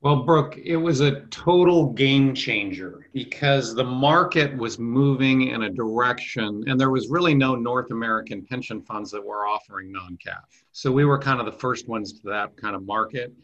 Well, 0.01 0.23
Brooke, 0.25 0.57
it 0.57 0.79
was 0.79 1.01
a 1.01 1.21
total 1.27 1.93
game 1.93 2.35
changer 2.35 3.07
because 3.13 3.75
the 3.75 3.85
market 3.85 4.57
was 4.57 4.79
moving 4.79 5.49
in 5.49 5.65
a 5.65 5.69
direction, 5.69 6.65
and 6.67 6.81
there 6.81 6.89
was 6.89 7.11
really 7.11 7.35
no 7.35 7.55
North 7.55 7.91
American 7.91 8.43
pension 8.47 8.81
funds 8.81 9.11
that 9.11 9.23
were 9.23 9.47
offering 9.47 9.93
non 9.93 10.17
cash. 10.17 10.65
So 10.73 10.91
we 10.91 11.05
were 11.05 11.19
kind 11.19 11.39
of 11.39 11.45
the 11.45 11.53
first 11.53 11.87
ones 11.87 12.15
to 12.15 12.31
that 12.31 12.57
kind 12.57 12.75
of 12.75 12.83
market 12.87 13.35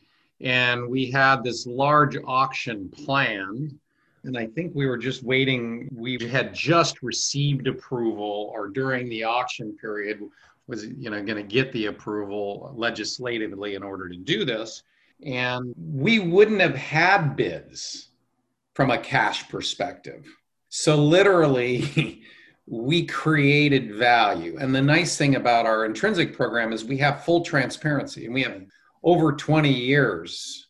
and 0.41 0.89
we 0.89 1.11
had 1.11 1.43
this 1.43 1.67
large 1.67 2.17
auction 2.27 2.89
planned 2.91 3.79
and 4.25 4.37
i 4.37 4.47
think 4.47 4.75
we 4.75 4.87
were 4.87 4.99
just 4.99 5.23
waiting 5.23 5.89
we 5.93 6.19
had 6.29 6.55
just 6.55 7.03
received 7.03 7.67
approval 7.67 8.51
or 8.55 8.69
during 8.69 9.09
the 9.09 9.25
auction 9.25 9.77
period 9.81 10.21
was 10.67 10.87
you 10.87 11.11
know 11.11 11.23
going 11.23 11.37
to 11.37 11.55
get 11.55 11.73
the 11.73 11.87
approval 11.87 12.73
legislatively 12.77 13.75
in 13.75 13.83
order 13.83 14.09
to 14.09 14.17
do 14.17 14.45
this 14.45 14.83
And 15.23 15.75
we 15.79 16.19
wouldn't 16.19 16.61
have 16.61 16.75
had 16.77 17.37
bids 17.37 18.09
from 18.75 18.91
a 18.91 18.99
cash 18.99 19.49
perspective. 19.49 20.27
So, 20.69 20.97
literally, 20.97 22.23
we 22.67 23.07
created 23.07 23.95
value. 23.95 24.59
And 24.61 24.75
the 24.75 24.83
nice 24.83 25.17
thing 25.17 25.37
about 25.37 25.67
our 25.67 25.87
intrinsic 25.87 26.35
program 26.35 26.73
is 26.73 26.85
we 26.85 26.99
have 26.99 27.25
full 27.25 27.43
transparency 27.43 28.27
and 28.27 28.35
we 28.35 28.43
have 28.43 28.63
over 29.03 29.33
20 29.33 29.73
years 29.73 30.69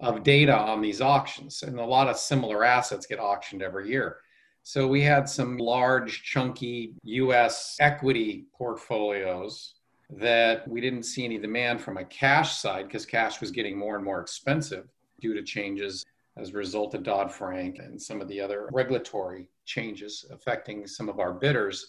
of 0.00 0.22
data 0.22 0.56
on 0.56 0.80
these 0.80 1.00
auctions. 1.00 1.62
And 1.62 1.78
a 1.78 1.84
lot 1.84 2.08
of 2.08 2.16
similar 2.16 2.64
assets 2.64 3.06
get 3.06 3.18
auctioned 3.18 3.62
every 3.62 3.88
year. 3.88 4.18
So 4.62 4.86
we 4.86 5.02
had 5.02 5.28
some 5.28 5.56
large, 5.56 6.22
chunky 6.24 6.94
US 7.02 7.76
equity 7.80 8.46
portfolios 8.56 9.74
that 10.10 10.66
we 10.68 10.80
didn't 10.80 11.04
see 11.04 11.24
any 11.24 11.38
demand 11.38 11.80
from 11.80 11.96
a 11.96 12.04
cash 12.04 12.58
side 12.58 12.86
because 12.86 13.06
cash 13.06 13.40
was 13.40 13.50
getting 13.50 13.78
more 13.78 13.96
and 13.96 14.04
more 14.04 14.20
expensive 14.20 14.88
due 15.20 15.34
to 15.34 15.42
changes 15.42 16.04
as 16.36 16.50
a 16.50 16.56
result 16.56 16.94
of 16.94 17.02
Dodd 17.02 17.32
Frank 17.32 17.78
and 17.78 18.00
some 18.00 18.20
of 18.20 18.28
the 18.28 18.40
other 18.40 18.68
regulatory 18.72 19.48
changes 19.64 20.24
affecting 20.30 20.86
some 20.86 21.08
of 21.08 21.18
our 21.18 21.32
bidders. 21.32 21.86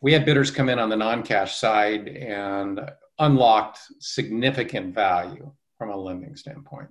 We 0.00 0.12
had 0.12 0.24
bidders 0.24 0.50
come 0.50 0.68
in 0.68 0.78
on 0.78 0.88
the 0.88 0.96
non 0.96 1.22
cash 1.22 1.56
side 1.56 2.08
and 2.08 2.80
unlocked 3.18 3.78
significant 4.00 4.94
value 4.94 5.52
from 5.78 5.90
a 5.90 5.96
lending 5.96 6.36
standpoint. 6.36 6.88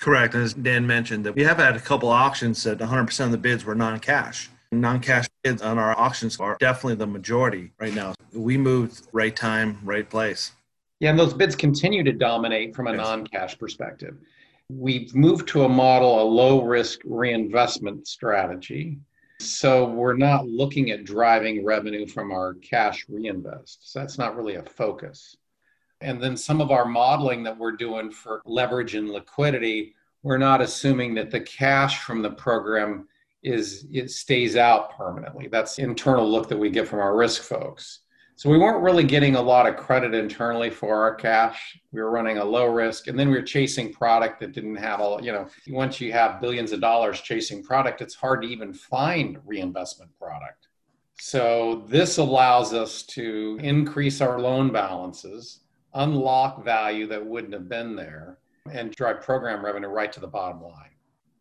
Correct. 0.00 0.34
And 0.34 0.42
As 0.42 0.54
Dan 0.54 0.86
mentioned, 0.86 1.24
that 1.24 1.34
we 1.34 1.44
have 1.44 1.56
had 1.58 1.76
a 1.76 1.80
couple 1.80 2.08
auctions 2.08 2.62
that 2.64 2.78
100% 2.78 3.24
of 3.24 3.30
the 3.30 3.38
bids 3.38 3.64
were 3.64 3.74
non 3.74 3.98
cash. 3.98 4.50
Non 4.72 5.00
cash 5.00 5.26
bids 5.42 5.62
on 5.62 5.78
our 5.78 5.98
auctions 5.98 6.38
are 6.38 6.56
definitely 6.60 6.96
the 6.96 7.06
majority 7.06 7.72
right 7.78 7.94
now. 7.94 8.14
We 8.32 8.58
moved 8.58 9.06
right 9.12 9.34
time, 9.34 9.78
right 9.84 10.08
place. 10.08 10.52
Yeah, 11.00 11.10
and 11.10 11.18
those 11.18 11.34
bids 11.34 11.54
continue 11.54 12.02
to 12.04 12.12
dominate 12.12 12.74
from 12.74 12.88
a 12.88 12.92
yes. 12.92 12.98
non 12.98 13.26
cash 13.26 13.58
perspective. 13.58 14.16
We've 14.68 15.14
moved 15.14 15.48
to 15.48 15.64
a 15.64 15.68
model, 15.68 16.20
a 16.20 16.24
low 16.24 16.62
risk 16.62 17.00
reinvestment 17.04 18.08
strategy. 18.08 18.98
So 19.40 19.86
we're 19.86 20.16
not 20.16 20.46
looking 20.46 20.90
at 20.90 21.04
driving 21.04 21.64
revenue 21.64 22.06
from 22.06 22.32
our 22.32 22.54
cash 22.54 23.04
reinvest. 23.08 23.92
So 23.92 24.00
that's 24.00 24.18
not 24.18 24.34
really 24.34 24.56
a 24.56 24.62
focus. 24.62 25.36
And 26.00 26.22
then 26.22 26.36
some 26.36 26.60
of 26.60 26.70
our 26.70 26.84
modeling 26.84 27.42
that 27.44 27.56
we're 27.56 27.72
doing 27.72 28.10
for 28.10 28.42
leverage 28.44 28.94
and 28.94 29.10
liquidity, 29.10 29.94
we're 30.22 30.38
not 30.38 30.60
assuming 30.60 31.14
that 31.14 31.30
the 31.30 31.40
cash 31.40 32.02
from 32.02 32.22
the 32.22 32.30
program 32.30 33.08
is 33.42 33.86
it 33.92 34.10
stays 34.10 34.56
out 34.56 34.96
permanently. 34.96 35.46
That's 35.46 35.78
internal 35.78 36.28
look 36.28 36.48
that 36.48 36.58
we 36.58 36.68
get 36.68 36.88
from 36.88 36.98
our 36.98 37.16
risk 37.16 37.42
folks. 37.42 38.00
So 38.38 38.50
we 38.50 38.58
weren't 38.58 38.82
really 38.82 39.04
getting 39.04 39.36
a 39.36 39.40
lot 39.40 39.66
of 39.66 39.78
credit 39.78 40.12
internally 40.12 40.68
for 40.68 41.00
our 41.00 41.14
cash. 41.14 41.80
We 41.90 42.02
were 42.02 42.10
running 42.10 42.36
a 42.36 42.44
low 42.44 42.66
risk, 42.66 43.06
and 43.06 43.18
then 43.18 43.30
we 43.30 43.36
were 43.36 43.42
chasing 43.42 43.90
product 43.90 44.40
that 44.40 44.52
didn't 44.52 44.76
have 44.76 45.00
all. 45.00 45.24
You 45.24 45.32
know, 45.32 45.48
once 45.68 46.02
you 46.02 46.12
have 46.12 46.38
billions 46.38 46.72
of 46.72 46.82
dollars 46.82 47.22
chasing 47.22 47.62
product, 47.62 48.02
it's 48.02 48.14
hard 48.14 48.42
to 48.42 48.48
even 48.48 48.74
find 48.74 49.38
reinvestment 49.46 50.10
product. 50.18 50.68
So 51.18 51.86
this 51.88 52.18
allows 52.18 52.74
us 52.74 53.04
to 53.04 53.58
increase 53.62 54.20
our 54.20 54.38
loan 54.38 54.70
balances, 54.70 55.60
unlock 55.96 56.64
value 56.64 57.06
that 57.08 57.24
wouldn't 57.24 57.52
have 57.52 57.68
been 57.68 57.96
there, 57.96 58.38
and 58.70 58.92
drive 58.92 59.22
program 59.22 59.64
revenue 59.64 59.88
right 59.88 60.12
to 60.12 60.20
the 60.20 60.26
bottom 60.26 60.62
line. 60.62 60.95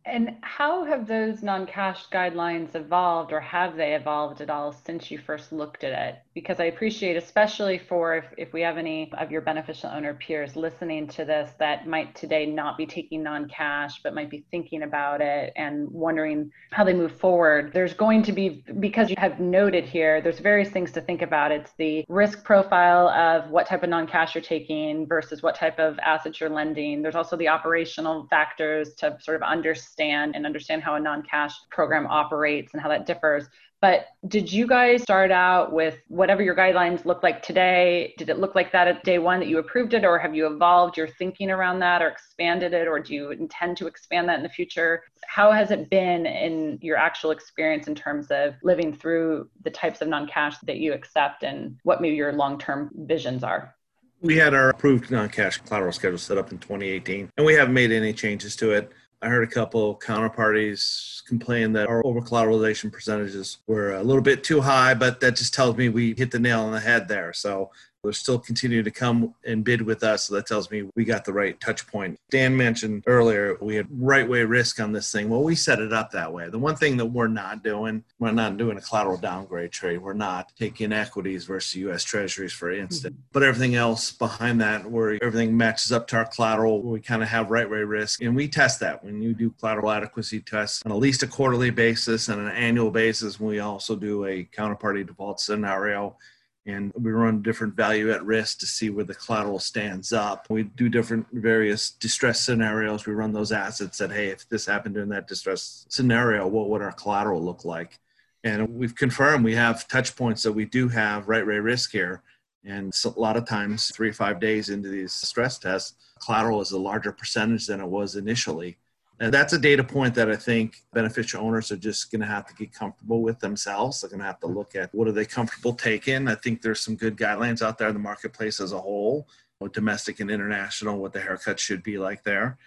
And 0.07 0.35
how 0.41 0.83
have 0.85 1.07
those 1.07 1.41
non 1.41 1.65
cash 1.65 2.07
guidelines 2.09 2.75
evolved, 2.75 3.33
or 3.33 3.39
have 3.39 3.75
they 3.75 3.95
evolved 3.95 4.39
at 4.39 4.51
all 4.51 4.71
since 4.71 5.09
you 5.09 5.17
first 5.17 5.51
looked 5.51 5.83
at 5.83 6.09
it? 6.09 6.19
Because 6.35 6.59
I 6.59 6.65
appreciate, 6.65 7.17
especially 7.17 7.79
for 7.79 8.15
if, 8.17 8.25
if 8.37 8.53
we 8.53 8.61
have 8.61 8.77
any 8.77 9.11
of 9.17 9.31
your 9.31 9.41
beneficial 9.41 9.89
owner 9.89 10.13
peers 10.13 10.55
listening 10.55 11.07
to 11.07 11.25
this 11.25 11.51
that 11.57 11.87
might 11.87 12.13
today 12.13 12.45
not 12.45 12.77
be 12.77 12.85
taking 12.85 13.23
non 13.23 13.49
cash, 13.49 14.03
but 14.03 14.13
might 14.13 14.29
be 14.29 14.45
thinking 14.51 14.83
about 14.83 15.21
it 15.21 15.53
and 15.55 15.89
wondering 15.89 16.51
how 16.71 16.83
they 16.83 16.93
move 16.93 17.17
forward. 17.19 17.73
There's 17.73 17.95
going 17.95 18.21
to 18.23 18.31
be, 18.31 18.63
because 18.79 19.09
you 19.09 19.15
have 19.17 19.39
noted 19.39 19.85
here, 19.85 20.21
there's 20.21 20.39
various 20.39 20.69
things 20.69 20.91
to 20.91 21.01
think 21.01 21.23
about. 21.23 21.51
It's 21.51 21.71
the 21.79 22.05
risk 22.09 22.43
profile 22.43 23.09
of 23.09 23.49
what 23.49 23.65
type 23.65 23.81
of 23.81 23.89
non 23.89 24.05
cash 24.05 24.35
you're 24.35 24.43
taking 24.43 25.07
versus 25.07 25.41
what 25.41 25.55
type 25.55 25.79
of 25.79 25.97
assets 25.97 26.39
you're 26.39 26.49
lending. 26.51 27.01
There's 27.01 27.15
also 27.15 27.35
the 27.35 27.47
operational 27.47 28.27
factors 28.29 28.93
to 28.95 29.17
sort 29.19 29.35
of 29.35 29.41
understand 29.41 29.94
understand 29.95 30.35
and 30.35 30.45
understand 30.45 30.83
how 30.83 30.95
a 30.95 30.99
non-cash 30.99 31.53
program 31.71 32.07
operates 32.07 32.73
and 32.73 32.81
how 32.81 32.89
that 32.89 33.05
differs. 33.05 33.47
But 33.81 34.07
did 34.27 34.51
you 34.51 34.65
guys 34.65 35.03
start 35.03 35.31
out 35.31 35.71
with 35.71 35.99
whatever 36.07 36.41
your 36.41 36.55
guidelines 36.55 37.05
look 37.05 37.21
like 37.21 37.43
today? 37.43 38.15
Did 38.17 38.29
it 38.29 38.39
look 38.39 38.55
like 38.55 38.71
that 38.71 38.87
at 38.87 39.03
day 39.03 39.19
one 39.19 39.39
that 39.39 39.47
you 39.47 39.59
approved 39.59 39.93
it, 39.93 40.03
or 40.03 40.17
have 40.17 40.33
you 40.33 40.47
evolved 40.47 40.97
your 40.97 41.07
thinking 41.07 41.51
around 41.51 41.79
that 41.79 42.01
or 42.01 42.07
expanded 42.07 42.73
it, 42.73 42.87
or 42.87 42.99
do 42.99 43.13
you 43.13 43.31
intend 43.31 43.77
to 43.77 43.87
expand 43.87 44.27
that 44.27 44.37
in 44.37 44.43
the 44.43 44.49
future? 44.49 45.03
How 45.27 45.51
has 45.51 45.71
it 45.71 45.89
been 45.89 46.25
in 46.25 46.79
your 46.81 46.97
actual 46.97 47.31
experience 47.31 47.87
in 47.87 47.95
terms 47.95 48.27
of 48.31 48.55
living 48.63 48.91
through 48.91 49.49
the 49.63 49.69
types 49.69 50.01
of 50.01 50.07
non 50.07 50.27
cash 50.27 50.55
that 50.63 50.77
you 50.77 50.93
accept 50.93 51.43
and 51.43 51.77
what 51.83 52.01
maybe 52.01 52.15
your 52.15 52.33
long 52.33 52.57
term 52.57 52.89
visions 52.95 53.43
are? 53.43 53.75
We 54.21 54.37
had 54.37 54.55
our 54.55 54.69
approved 54.69 55.11
non 55.11 55.29
cash 55.29 55.59
collateral 55.59 55.91
schedule 55.91 56.17
set 56.17 56.39
up 56.39 56.51
in 56.51 56.57
2018, 56.57 57.29
and 57.37 57.45
we 57.45 57.53
haven't 57.53 57.75
made 57.75 57.91
any 57.91 58.13
changes 58.13 58.55
to 58.55 58.71
it. 58.71 58.91
I 59.21 59.29
heard 59.29 59.43
a 59.43 59.51
couple 59.51 59.97
counterparties 59.99 61.25
complain 61.25 61.73
that 61.73 61.87
our 61.87 62.05
over 62.05 62.21
collateralization 62.21 62.91
percentages 62.91 63.57
were 63.65 63.93
a 63.93 64.03
little 64.03 64.21
bit 64.21 64.43
too 64.43 64.61
high, 64.61 64.93
but 64.93 65.19
that 65.21 65.35
just 65.35 65.53
tells 65.53 65.77
me 65.77 65.89
we 65.89 66.13
hit 66.13 66.31
the 66.31 66.39
nail 66.39 66.61
on 66.61 66.71
the 66.71 66.79
head 66.79 67.07
there. 67.07 67.33
So 67.33 67.71
they're 68.05 68.13
still 68.13 68.39
continuing 68.39 68.85
to 68.85 68.91
come 68.91 69.33
and 69.45 69.63
bid 69.63 69.81
with 69.81 70.03
us. 70.03 70.25
So 70.25 70.35
that 70.35 70.47
tells 70.47 70.71
me 70.71 70.89
we 70.95 71.03
got 71.03 71.25
the 71.25 71.33
right 71.33 71.59
touch 71.59 71.85
point. 71.87 72.19
Dan 72.29 72.55
mentioned 72.55 73.03
earlier 73.07 73.57
we 73.61 73.75
had 73.75 73.87
right 73.91 74.27
way 74.27 74.43
risk 74.43 74.79
on 74.79 74.91
this 74.91 75.11
thing. 75.11 75.29
Well, 75.29 75.43
we 75.43 75.55
set 75.55 75.79
it 75.79 75.93
up 75.93 76.11
that 76.11 76.31
way. 76.31 76.49
The 76.49 76.59
one 76.59 76.75
thing 76.75 76.97
that 76.97 77.05
we're 77.05 77.27
not 77.27 77.63
doing, 77.63 78.03
we're 78.19 78.31
not 78.31 78.57
doing 78.57 78.77
a 78.77 78.81
collateral 78.81 79.17
downgrade 79.17 79.71
trade. 79.71 79.97
We're 80.01 80.13
not 80.13 80.51
taking 80.57 80.93
equities 80.93 81.45
versus 81.45 81.75
US 81.75 82.03
Treasuries, 82.03 82.53
for 82.53 82.71
instance. 82.71 83.15
Mm-hmm. 83.15 83.27
But 83.33 83.43
everything 83.43 83.75
else 83.75 84.11
behind 84.11 84.61
that, 84.61 84.89
where 84.89 85.21
everything 85.23 85.55
matches 85.55 85.91
up 85.91 86.07
to 86.07 86.17
our 86.17 86.25
collateral, 86.25 86.81
we 86.81 86.99
kind 86.99 87.23
of 87.23 87.29
have 87.29 87.51
right 87.51 87.69
way 87.69 87.79
risk. 87.79 88.21
And 88.21 88.35
we 88.35 88.47
test 88.47 88.79
that 88.81 89.03
when 89.03 89.21
you 89.21 89.33
do 89.33 89.51
collateral 89.51 89.91
adequacy 89.91 90.41
tests 90.41 90.83
on 90.85 90.91
at 90.91 90.97
least 90.97 91.23
a 91.23 91.27
quarterly 91.27 91.69
basis 91.69 92.29
and 92.29 92.39
an 92.39 92.49
annual 92.49 92.91
basis. 92.91 93.39
We 93.39 93.59
also 93.59 93.95
do 93.95 94.25
a 94.25 94.43
counterparty 94.43 95.05
default 95.05 95.39
scenario 95.39 96.17
and 96.65 96.91
we 96.95 97.11
run 97.11 97.43
different 97.43 97.75
value 97.75 98.11
at 98.11 98.25
risk 98.25 98.59
to 98.59 98.65
see 98.65 98.89
where 98.89 99.05
the 99.05 99.13
collateral 99.13 99.59
stands 99.59 100.11
up. 100.11 100.47
We 100.49 100.63
do 100.63 100.89
different 100.89 101.27
various 101.31 101.91
distress 101.91 102.41
scenarios. 102.41 103.05
We 103.05 103.13
run 103.13 103.33
those 103.33 103.51
assets 103.51 103.99
that, 103.99 104.11
hey, 104.11 104.29
if 104.29 104.49
this 104.49 104.65
happened 104.65 104.97
in 104.97 105.09
that 105.09 105.27
distress 105.27 105.85
scenario, 105.89 106.47
what 106.47 106.69
would 106.69 106.81
our 106.81 106.91
collateral 106.91 107.43
look 107.43 107.65
like? 107.65 107.99
And 108.43 108.67
we've 108.69 108.95
confirmed 108.95 109.45
we 109.45 109.55
have 109.55 109.87
touch 109.87 110.15
points 110.15 110.43
that 110.43 110.53
we 110.53 110.65
do 110.65 110.87
have 110.87 111.27
right 111.27 111.45
way 111.45 111.57
risk 111.59 111.91
here. 111.91 112.23
And 112.63 112.93
so 112.93 113.13
a 113.15 113.19
lot 113.19 113.37
of 113.37 113.45
times, 113.45 113.91
three 113.93 114.09
or 114.09 114.13
five 114.13 114.39
days 114.39 114.69
into 114.69 114.89
these 114.89 115.13
stress 115.13 115.59
tests, 115.59 115.93
collateral 116.23 116.61
is 116.61 116.71
a 116.71 116.79
larger 116.79 117.11
percentage 117.11 117.67
than 117.67 117.79
it 117.79 117.87
was 117.87 118.15
initially. 118.15 118.77
And 119.19 119.33
that's 119.33 119.53
a 119.53 119.57
data 119.57 119.83
point 119.83 120.13
that 120.15 120.29
I 120.29 120.35
think 120.35 120.83
beneficial 120.93 121.41
owners 121.41 121.71
are 121.71 121.77
just 121.77 122.11
going 122.11 122.21
to 122.21 122.27
have 122.27 122.45
to 122.47 122.53
get 122.53 122.73
comfortable 122.73 123.21
with 123.21 123.39
themselves. 123.39 124.01
They're 124.01 124.09
going 124.09 124.19
to 124.19 124.25
have 124.25 124.41
to 124.41 124.47
look 124.47 124.75
at 124.75 124.93
what 124.93 125.07
are 125.07 125.13
they 125.13 125.25
comfortable 125.25 125.73
taking. 125.73 126.27
I 126.27 126.35
think 126.35 126.61
there's 126.61 126.81
some 126.81 126.95
good 126.95 127.15
guidelines 127.15 127.61
out 127.61 127.77
there 127.77 127.87
in 127.87 127.93
the 127.93 127.99
marketplace 127.99 128.59
as 128.59 128.73
a 128.73 128.79
whole, 128.79 129.27
domestic 129.71 130.19
and 130.19 130.29
international, 130.29 130.99
what 130.99 131.11
the 131.13 131.19
haircut 131.21 131.59
should 131.59 131.81
be 131.81 131.97
like 131.97 132.23
there 132.23 132.57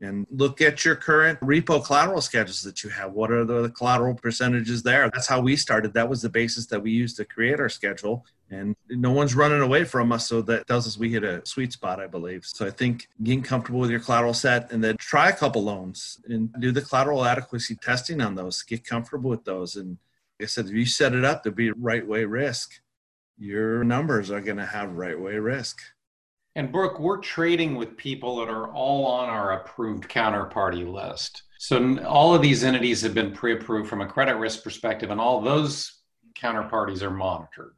and 0.00 0.26
look 0.30 0.60
at 0.60 0.84
your 0.84 0.94
current 0.94 1.40
repo 1.40 1.84
collateral 1.84 2.20
schedules 2.20 2.62
that 2.62 2.84
you 2.84 2.90
have. 2.90 3.12
What 3.12 3.32
are 3.32 3.44
the 3.44 3.70
collateral 3.70 4.14
percentages 4.14 4.82
there? 4.82 5.10
That's 5.12 5.26
how 5.26 5.40
we 5.40 5.56
started. 5.56 5.92
That 5.94 6.08
was 6.08 6.22
the 6.22 6.28
basis 6.28 6.66
that 6.66 6.80
we 6.80 6.92
used 6.92 7.16
to 7.16 7.24
create 7.24 7.58
our 7.58 7.68
schedule. 7.68 8.24
And 8.50 8.76
no 8.88 9.10
one's 9.10 9.34
running 9.34 9.60
away 9.60 9.84
from 9.84 10.12
us. 10.12 10.28
So 10.28 10.40
that 10.42 10.66
tells 10.66 10.86
us 10.86 10.96
we 10.96 11.10
hit 11.10 11.24
a 11.24 11.44
sweet 11.44 11.72
spot, 11.72 12.00
I 12.00 12.06
believe. 12.06 12.44
So 12.44 12.66
I 12.66 12.70
think 12.70 13.08
getting 13.22 13.42
comfortable 13.42 13.80
with 13.80 13.90
your 13.90 14.00
collateral 14.00 14.34
set 14.34 14.70
and 14.72 14.82
then 14.82 14.96
try 14.98 15.28
a 15.28 15.36
couple 15.36 15.64
loans 15.64 16.20
and 16.28 16.54
do 16.60 16.70
the 16.70 16.82
collateral 16.82 17.24
adequacy 17.24 17.74
testing 17.76 18.20
on 18.20 18.36
those. 18.36 18.62
Get 18.62 18.84
comfortable 18.84 19.30
with 19.30 19.44
those. 19.44 19.76
And 19.76 19.98
like 20.38 20.44
I 20.44 20.46
said, 20.46 20.66
if 20.66 20.72
you 20.72 20.86
set 20.86 21.14
it 21.14 21.24
up 21.24 21.42
to 21.42 21.50
be 21.50 21.72
right 21.72 22.06
way 22.06 22.24
risk, 22.24 22.80
your 23.36 23.84
numbers 23.84 24.30
are 24.30 24.40
going 24.40 24.56
to 24.56 24.66
have 24.66 24.92
right 24.92 25.18
way 25.18 25.38
risk. 25.38 25.80
And 26.58 26.72
Brooke, 26.72 26.98
we're 26.98 27.18
trading 27.18 27.76
with 27.76 27.96
people 27.96 28.38
that 28.38 28.48
are 28.48 28.66
all 28.72 29.06
on 29.06 29.28
our 29.28 29.60
approved 29.60 30.08
counterparty 30.08 30.84
list. 30.92 31.44
So 31.60 31.98
all 31.98 32.34
of 32.34 32.42
these 32.42 32.64
entities 32.64 33.00
have 33.02 33.14
been 33.14 33.32
pre-approved 33.32 33.88
from 33.88 34.00
a 34.00 34.08
credit 34.08 34.34
risk 34.34 34.64
perspective, 34.64 35.12
and 35.12 35.20
all 35.20 35.40
those 35.40 36.00
counterparties 36.34 37.02
are 37.02 37.12
monitored. 37.12 37.76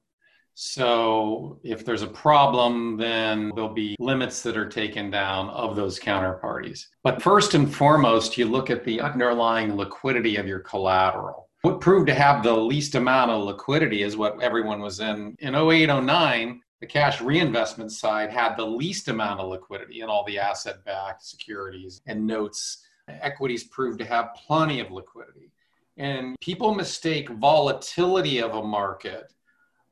So 0.54 1.60
if 1.62 1.84
there's 1.84 2.00
a 2.00 2.06
problem, 2.06 2.96
then 2.96 3.52
there'll 3.54 3.74
be 3.74 3.96
limits 3.98 4.40
that 4.44 4.56
are 4.56 4.70
taken 4.70 5.10
down 5.10 5.50
of 5.50 5.76
those 5.76 6.00
counterparties. 6.00 6.86
But 7.02 7.20
first 7.20 7.52
and 7.52 7.70
foremost, 7.70 8.38
you 8.38 8.46
look 8.46 8.70
at 8.70 8.84
the 8.84 9.02
underlying 9.02 9.76
liquidity 9.76 10.36
of 10.36 10.46
your 10.46 10.60
collateral. 10.60 11.50
What 11.60 11.82
proved 11.82 12.06
to 12.06 12.14
have 12.14 12.42
the 12.42 12.56
least 12.56 12.94
amount 12.94 13.30
of 13.30 13.44
liquidity 13.44 14.02
is 14.02 14.16
what 14.16 14.42
everyone 14.42 14.80
was 14.80 15.00
in. 15.00 15.36
In 15.40 15.54
08, 15.54 15.88
09, 15.88 16.62
the 16.80 16.86
cash 16.86 17.20
reinvestment 17.20 17.92
side 17.92 18.30
had 18.30 18.56
the 18.56 18.66
least 18.66 19.08
amount 19.08 19.40
of 19.40 19.48
liquidity 19.48 20.00
in 20.00 20.08
all 20.08 20.24
the 20.24 20.38
asset 20.38 20.84
backed 20.84 21.24
securities 21.24 22.00
and 22.06 22.26
notes. 22.26 22.84
Equities 23.08 23.64
proved 23.64 23.98
to 23.98 24.04
have 24.04 24.34
plenty 24.34 24.80
of 24.80 24.90
liquidity. 24.90 25.52
And 25.96 26.36
people 26.40 26.74
mistake 26.74 27.28
volatility 27.28 28.40
of 28.40 28.54
a 28.54 28.62
market 28.62 29.32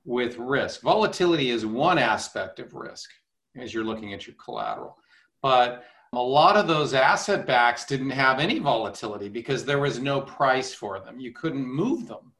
with 0.04 0.38
risk. 0.38 0.80
Volatility 0.80 1.50
is 1.50 1.66
one 1.66 1.99
aspect 1.99 2.59
of 2.59 2.73
risk 2.75 3.11
as 3.57 3.75
you're 3.75 3.85
looking 3.85 4.14
at 4.14 4.26
your 4.26 4.37
collateral. 4.42 4.97
But 5.42 5.85
a 6.14 6.18
lot 6.18 6.57
of 6.57 6.66
those 6.66 6.95
asset 6.95 7.47
backs 7.47 7.85
didn't 7.85 8.11
have 8.11 8.40
any 8.40 8.59
volatility 8.59 9.28
because 9.28 9.64
there 9.64 9.80
was 9.80 9.99
no 9.99 10.23
price 10.23 10.73
for 10.73 11.00
them. 11.00 11.21
You 11.21 11.33
couldn't 11.33 11.66
move 11.66 12.09
them. 12.09 12.33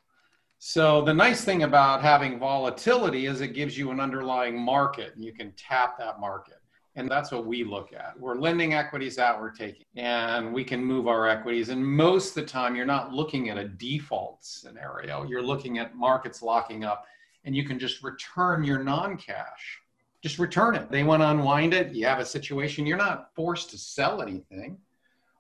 So 0.59 1.03
the 1.03 1.15
nice 1.15 1.45
thing 1.45 1.63
about 1.63 2.03
having 2.03 2.39
volatility 2.39 3.27
is 3.27 3.41
it 3.41 3.55
gives 3.55 3.79
you 3.79 3.91
an 3.91 4.01
underlying 4.01 4.59
market 4.59 5.15
and 5.15 5.25
you 5.25 5.33
can 5.33 5.53
tap 5.53 5.99
that 5.99 6.19
market. 6.19 6.61
And 6.97 7.09
that's 7.09 7.31
what 7.31 7.47
we 7.47 7.63
look 7.63 7.93
at. 7.93 8.19
We're 8.19 8.35
lending 8.35 8.75
equities 8.75 9.19
out, 9.21 9.41
we're 9.41 9.53
taking, 9.53 9.87
and 9.95 10.53
we 10.53 10.65
can 10.65 10.85
move 10.85 11.07
our 11.07 11.29
equities. 11.29 11.69
And 11.69 11.85
most 11.85 12.31
of 12.31 12.35
the 12.35 12.51
time, 12.51 12.75
you're 12.75 12.87
not 12.87 13.13
looking 13.13 13.51
at 13.51 13.57
a 13.57 13.69
default 13.69 14.45
scenario. 14.45 15.23
You're 15.23 15.43
looking 15.43 15.79
at 15.79 15.95
markets 15.95 16.43
locking 16.43 16.83
up, 16.83 17.05
and 17.45 17.55
you 17.55 17.63
can 17.63 17.79
just 17.79 18.03
return 18.03 18.65
your 18.65 18.83
non 18.83 19.17
cash 19.17 19.81
just 20.23 20.39
return 20.39 20.75
it. 20.75 20.91
They 20.91 21.05
want 21.05 21.23
to 21.23 21.31
unwind 21.31 21.75
it. 21.75 21.95
You 21.95 22.07
have 22.07 22.19
a 22.19 22.27
situation, 22.27 22.87
you're 22.87 22.97
not 22.97 23.35
forced 23.35 23.71
to 23.71 23.79
sell 23.79 24.21
anything. 24.21 24.79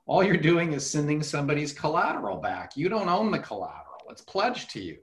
All 0.06 0.22
you're 0.22 0.36
doing 0.36 0.72
is 0.72 0.88
sending 0.88 1.22
somebody's 1.22 1.72
collateral 1.72 2.38
back. 2.38 2.76
You 2.76 2.88
don't 2.88 3.08
own 3.08 3.30
the 3.30 3.38
collateral, 3.38 4.06
it's 4.08 4.22
pledged 4.22 4.70
to 4.70 4.82
you. 4.82 4.98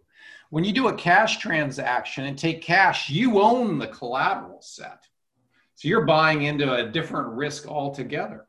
When 0.50 0.64
you 0.64 0.72
do 0.72 0.88
a 0.88 0.94
cash 0.94 1.38
transaction 1.38 2.26
and 2.26 2.38
take 2.38 2.62
cash, 2.62 3.10
you 3.10 3.42
own 3.42 3.80
the 3.80 3.88
collateral 3.88 4.62
set. 4.62 5.06
So 5.76 5.88
you're 5.88 6.06
buying 6.06 6.44
into 6.44 6.74
a 6.74 6.90
different 6.90 7.30
risk 7.30 7.68
altogether. 7.68 8.46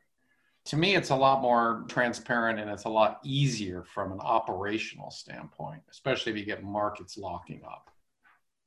To 0.65 0.77
me, 0.77 0.95
it's 0.95 1.09
a 1.09 1.15
lot 1.15 1.41
more 1.41 1.85
transparent 1.87 2.59
and 2.59 2.69
it's 2.69 2.85
a 2.85 2.89
lot 2.89 3.19
easier 3.23 3.83
from 3.83 4.11
an 4.11 4.19
operational 4.19 5.11
standpoint, 5.11 5.81
especially 5.89 6.33
if 6.33 6.37
you 6.37 6.45
get 6.45 6.63
markets 6.63 7.17
locking 7.17 7.61
up. 7.65 7.89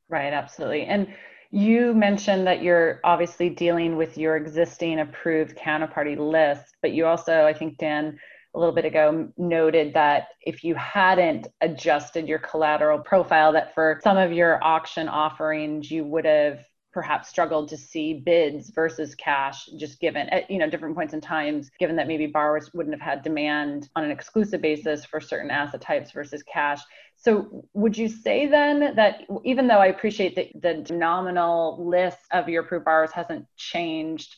Right, 0.08 0.32
absolutely. 0.32 0.84
And 0.84 1.14
you 1.50 1.94
mentioned 1.94 2.46
that 2.46 2.62
you're 2.62 3.00
obviously 3.04 3.50
dealing 3.50 3.96
with 3.96 4.16
your 4.16 4.36
existing 4.36 5.00
approved 5.00 5.56
counterparty 5.56 6.16
list, 6.16 6.76
but 6.80 6.92
you 6.92 7.06
also, 7.06 7.44
I 7.44 7.52
think, 7.52 7.78
Dan, 7.78 8.18
a 8.54 8.58
little 8.58 8.74
bit 8.74 8.84
ago 8.84 9.28
noted 9.36 9.94
that 9.94 10.28
if 10.42 10.64
you 10.64 10.74
hadn't 10.74 11.46
adjusted 11.60 12.26
your 12.26 12.38
collateral 12.38 12.98
profile, 12.98 13.52
that 13.52 13.74
for 13.74 14.00
some 14.02 14.16
of 14.16 14.32
your 14.32 14.62
auction 14.62 15.08
offerings, 15.08 15.90
you 15.90 16.04
would 16.04 16.24
have 16.24 16.60
perhaps 16.92 17.28
struggled 17.28 17.68
to 17.68 17.76
see 17.76 18.14
bids 18.14 18.70
versus 18.70 19.14
cash 19.14 19.66
just 19.78 20.00
given 20.00 20.28
at 20.30 20.50
you 20.50 20.58
know 20.58 20.68
different 20.68 20.96
points 20.96 21.14
in 21.14 21.20
times 21.20 21.70
given 21.78 21.94
that 21.94 22.08
maybe 22.08 22.26
borrowers 22.26 22.70
wouldn't 22.74 22.94
have 22.94 23.00
had 23.00 23.22
demand 23.22 23.88
on 23.94 24.02
an 24.02 24.10
exclusive 24.10 24.60
basis 24.60 25.04
for 25.04 25.20
certain 25.20 25.50
asset 25.50 25.80
types 25.80 26.10
versus 26.10 26.42
cash. 26.42 26.80
So 27.16 27.64
would 27.74 27.96
you 27.96 28.08
say 28.08 28.48
then 28.48 28.94
that 28.96 29.22
even 29.44 29.68
though 29.68 29.78
I 29.78 29.86
appreciate 29.86 30.34
that 30.36 30.88
the 30.88 30.92
nominal 30.92 31.86
list 31.88 32.18
of 32.32 32.48
your 32.48 32.64
approved 32.64 32.86
borrowers 32.86 33.12
hasn't 33.12 33.46
changed, 33.56 34.36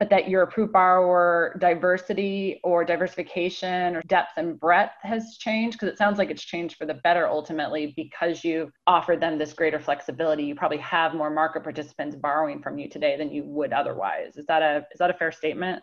but 0.00 0.08
that 0.08 0.30
your 0.30 0.42
approved 0.42 0.72
borrower 0.72 1.54
diversity 1.60 2.58
or 2.64 2.84
diversification 2.86 3.94
or 3.94 4.02
depth 4.06 4.32
and 4.38 4.58
breadth 4.58 4.94
has 5.02 5.36
changed? 5.38 5.78
Because 5.78 5.92
it 5.92 5.98
sounds 5.98 6.16
like 6.16 6.30
it's 6.30 6.42
changed 6.42 6.78
for 6.78 6.86
the 6.86 6.94
better 6.94 7.28
ultimately 7.28 7.92
because 7.94 8.42
you've 8.42 8.72
offered 8.86 9.20
them 9.20 9.38
this 9.38 9.52
greater 9.52 9.78
flexibility. 9.78 10.42
You 10.44 10.54
probably 10.54 10.78
have 10.78 11.14
more 11.14 11.28
market 11.28 11.62
participants 11.62 12.16
borrowing 12.16 12.62
from 12.62 12.78
you 12.78 12.88
today 12.88 13.18
than 13.18 13.30
you 13.30 13.44
would 13.44 13.74
otherwise. 13.74 14.38
Is 14.38 14.46
that 14.46 14.62
a 14.62 14.86
is 14.90 14.98
that 14.98 15.10
a 15.10 15.14
fair 15.14 15.30
statement? 15.30 15.82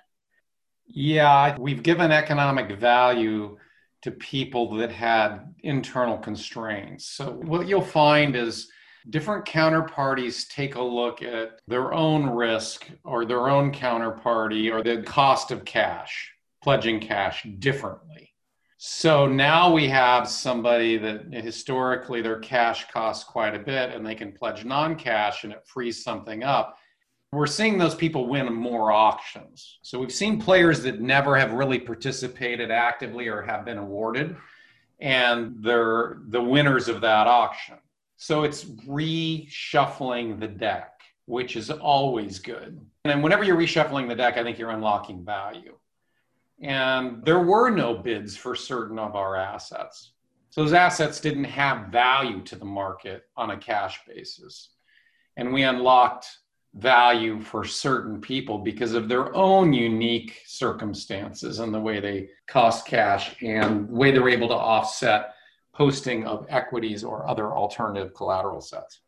Yeah, 0.88 1.56
we've 1.60 1.84
given 1.84 2.12
economic 2.12 2.80
value 2.80 3.58
to 4.02 4.12
people 4.12 4.78
that 4.78 4.92
had 4.92 5.54
internal 5.60 6.18
constraints. 6.18 7.06
So, 7.06 7.34
what 7.34 7.68
you'll 7.68 7.82
find 7.82 8.36
is 8.36 8.72
different 9.10 9.46
counterparties 9.46 10.48
take 10.48 10.76
a 10.76 10.82
look 10.82 11.22
at 11.22 11.60
their 11.68 11.94
own 11.94 12.30
risk 12.30 12.90
or 13.04 13.26
their 13.26 13.50
own 13.50 13.72
counterparty 13.72 14.72
or 14.72 14.84
the 14.84 15.04
cost 15.04 15.52
of 15.52 15.66
cash, 15.66 16.34
pledging 16.64 17.00
cash 17.00 17.46
differently. 17.60 18.34
So 18.78 19.26
now 19.26 19.74
we 19.74 19.88
have 19.88 20.28
somebody 20.28 20.98
that 20.98 21.34
historically 21.34 22.22
their 22.22 22.40
cash 22.40 22.88
costs 22.92 23.24
quite 23.24 23.56
a 23.56 23.60
bit 23.60 23.94
and 23.94 24.06
they 24.06 24.16
can 24.16 24.32
pledge 24.32 24.66
non 24.66 24.96
cash 24.96 25.44
and 25.44 25.54
it 25.54 25.66
frees 25.66 26.04
something 26.04 26.44
up 26.44 26.78
we're 27.32 27.46
seeing 27.46 27.78
those 27.78 27.96
people 27.96 28.28
win 28.28 28.52
more 28.54 28.92
auctions. 28.92 29.80
So 29.82 30.00
we've 30.00 30.12
seen 30.12 30.42
players 30.42 30.82
that 30.84 31.02
never 31.02 31.36
have 31.36 31.54
really 31.54 31.80
participated 31.80 32.72
actively 32.72 33.28
or 33.28 33.42
have 33.42 33.66
been 33.66 33.78
awarded, 33.78 34.38
and 35.00 35.58
they're 35.60 36.20
the 36.30 36.42
winners 36.42 36.88
of 36.88 37.02
that 37.02 37.28
auction. 37.28 37.78
So 38.18 38.44
it's 38.44 38.66
reshuffling 38.66 40.40
the 40.40 40.48
deck, 40.48 41.02
which 41.26 41.56
is 41.56 41.70
always 41.70 42.40
good. 42.40 42.80
And 43.06 43.24
whenever 43.24 43.44
you're 43.44 43.58
reshuffling 43.58 44.10
the 44.10 44.16
deck, 44.16 44.38
I 44.38 44.44
think 44.44 44.58
you're 44.58 44.72
unlocking 44.72 45.24
value. 45.24 45.76
And 46.60 47.24
there 47.24 47.40
were 47.40 47.70
no 47.70 47.94
bids 47.94 48.36
for 48.36 48.56
certain 48.56 48.98
of 48.98 49.16
our 49.16 49.36
assets. 49.36 50.14
So 50.50 50.64
those 50.64 50.74
assets 50.74 51.20
didn't 51.20 51.44
have 51.44 51.90
value 51.90 52.42
to 52.46 52.56
the 52.56 52.66
market 52.66 53.26
on 53.38 53.52
a 53.52 53.58
cash 53.58 54.00
basis. 54.08 54.70
And 55.38 55.54
we 55.54 55.62
unlocked 55.62 56.28
value 56.74 57.40
for 57.40 57.64
certain 57.64 58.20
people 58.20 58.58
because 58.58 58.94
of 58.94 59.08
their 59.08 59.36
own 59.36 59.74
unique 59.74 60.42
circumstances 60.48 61.60
and 61.60 61.72
the 61.72 61.80
way 61.80 62.00
they 62.00 62.30
cost 62.48 62.88
cash 62.88 63.36
and 63.44 63.88
the 63.88 63.94
way 63.94 64.10
they're 64.12 64.30
able 64.30 64.48
to 64.48 64.56
offset 64.56 65.34
posting 65.78 66.26
of 66.26 66.48
equities 66.50 67.04
or 67.04 67.30
other 67.30 67.52
alternative 67.52 68.14
collateral 68.16 68.60
sets. 68.60 69.02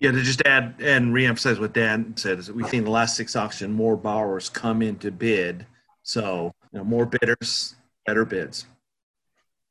Yeah, 0.00 0.10
to 0.10 0.20
just 0.20 0.42
add 0.44 0.74
and 0.80 1.14
reemphasize 1.14 1.60
what 1.60 1.72
Dan 1.72 2.14
said 2.16 2.38
is 2.38 2.48
that 2.48 2.56
we've 2.56 2.68
seen 2.68 2.84
the 2.84 2.90
last 2.90 3.16
six 3.16 3.36
auction 3.36 3.72
more 3.72 3.96
borrowers 3.96 4.50
come 4.50 4.82
in 4.82 4.96
to 4.98 5.10
bid. 5.10 5.64
So, 6.02 6.52
you 6.72 6.78
know, 6.78 6.84
more 6.84 7.06
bidders, 7.06 7.76
better 8.04 8.24
bids. 8.24 8.66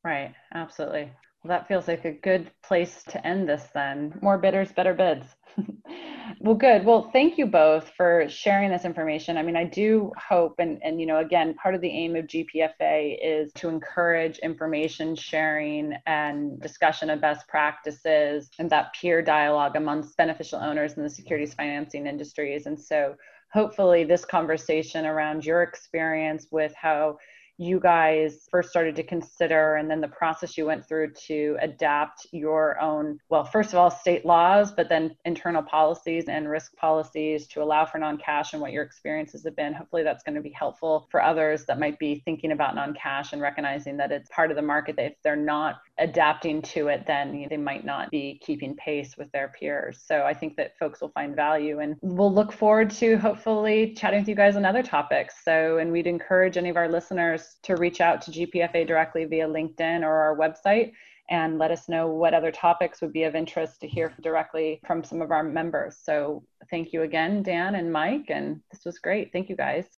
Right, 0.02 0.34
absolutely. 0.54 1.12
That 1.46 1.68
feels 1.68 1.88
like 1.88 2.04
a 2.04 2.12
good 2.12 2.50
place 2.62 3.02
to 3.08 3.26
end 3.26 3.48
this 3.48 3.64
then. 3.74 4.18
More 4.22 4.38
bidders, 4.38 4.72
better 4.72 4.94
bids. 4.94 5.26
well, 6.40 6.54
good. 6.54 6.84
Well, 6.84 7.10
thank 7.12 7.38
you 7.38 7.46
both 7.46 7.90
for 7.96 8.28
sharing 8.28 8.70
this 8.70 8.84
information. 8.84 9.36
I 9.38 9.42
mean, 9.42 9.56
I 9.56 9.64
do 9.64 10.12
hope, 10.18 10.56
and, 10.58 10.80
and, 10.82 11.00
you 11.00 11.06
know, 11.06 11.18
again, 11.18 11.54
part 11.54 11.74
of 11.74 11.80
the 11.80 11.88
aim 11.88 12.16
of 12.16 12.26
GPFA 12.26 13.18
is 13.22 13.52
to 13.54 13.68
encourage 13.68 14.38
information 14.38 15.14
sharing 15.14 15.94
and 16.06 16.60
discussion 16.60 17.10
of 17.10 17.20
best 17.20 17.46
practices 17.48 18.50
and 18.58 18.68
that 18.70 18.92
peer 18.94 19.22
dialogue 19.22 19.76
amongst 19.76 20.16
beneficial 20.16 20.58
owners 20.60 20.94
in 20.94 21.02
the 21.02 21.10
securities 21.10 21.54
financing 21.54 22.06
industries. 22.06 22.66
And 22.66 22.78
so, 22.78 23.14
hopefully, 23.52 24.04
this 24.04 24.24
conversation 24.24 25.06
around 25.06 25.44
your 25.44 25.62
experience 25.62 26.46
with 26.50 26.74
how 26.74 27.18
you 27.58 27.80
guys 27.80 28.46
first 28.50 28.70
started 28.70 28.94
to 28.96 29.02
consider 29.02 29.76
and 29.76 29.90
then 29.90 30.00
the 30.00 30.08
process 30.08 30.58
you 30.58 30.66
went 30.66 30.86
through 30.86 31.10
to 31.12 31.56
adapt 31.60 32.26
your 32.32 32.78
own 32.80 33.18
well 33.30 33.44
first 33.44 33.70
of 33.70 33.78
all 33.78 33.90
state 33.90 34.26
laws 34.26 34.72
but 34.72 34.88
then 34.88 35.16
internal 35.24 35.62
policies 35.62 36.24
and 36.28 36.48
risk 36.48 36.74
policies 36.76 37.46
to 37.46 37.62
allow 37.62 37.84
for 37.84 37.98
non-cash 37.98 38.52
and 38.52 38.60
what 38.60 38.72
your 38.72 38.82
experiences 38.82 39.44
have 39.44 39.56
been. 39.56 39.72
Hopefully 39.72 40.02
that's 40.02 40.22
going 40.22 40.34
to 40.34 40.40
be 40.40 40.50
helpful 40.50 41.08
for 41.10 41.22
others 41.22 41.64
that 41.66 41.78
might 41.78 41.98
be 41.98 42.22
thinking 42.24 42.52
about 42.52 42.74
non-cash 42.74 43.32
and 43.32 43.40
recognizing 43.40 43.96
that 43.96 44.12
it's 44.12 44.28
part 44.30 44.50
of 44.50 44.56
the 44.56 44.62
market 44.62 44.96
that 44.96 45.06
if 45.06 45.14
they're 45.22 45.36
not 45.36 45.76
adapting 45.98 46.60
to 46.60 46.88
it 46.88 47.04
then 47.06 47.46
they 47.48 47.56
might 47.56 47.84
not 47.84 48.10
be 48.10 48.40
keeping 48.44 48.76
pace 48.76 49.16
with 49.16 49.30
their 49.32 49.48
peers 49.48 50.02
so 50.06 50.24
i 50.24 50.34
think 50.34 50.56
that 50.56 50.76
folks 50.78 51.00
will 51.00 51.10
find 51.10 51.34
value 51.34 51.80
and 51.80 51.96
we'll 52.02 52.32
look 52.32 52.52
forward 52.52 52.90
to 52.90 53.16
hopefully 53.16 53.94
chatting 53.94 54.20
with 54.20 54.28
you 54.28 54.34
guys 54.34 54.56
on 54.56 54.64
other 54.64 54.82
topics 54.82 55.36
so 55.44 55.78
and 55.78 55.90
we'd 55.90 56.06
encourage 56.06 56.56
any 56.56 56.68
of 56.68 56.76
our 56.76 56.88
listeners 56.88 57.56
to 57.62 57.76
reach 57.76 58.00
out 58.00 58.20
to 58.20 58.30
GPFA 58.30 58.86
directly 58.86 59.24
via 59.24 59.48
LinkedIn 59.48 60.02
or 60.02 60.12
our 60.12 60.36
website 60.36 60.92
and 61.28 61.58
let 61.58 61.70
us 61.70 61.88
know 61.88 62.08
what 62.08 62.34
other 62.34 62.52
topics 62.52 63.00
would 63.00 63.12
be 63.12 63.24
of 63.24 63.34
interest 63.34 63.80
to 63.80 63.88
hear 63.88 64.12
directly 64.20 64.80
from 64.86 65.02
some 65.02 65.20
of 65.20 65.30
our 65.30 65.42
members. 65.42 65.96
So 66.02 66.44
thank 66.70 66.92
you 66.92 67.02
again, 67.02 67.42
Dan 67.42 67.74
and 67.74 67.92
Mike, 67.92 68.26
and 68.28 68.60
this 68.70 68.84
was 68.84 68.98
great. 68.98 69.32
Thank 69.32 69.48
you 69.48 69.56
guys. 69.56 69.86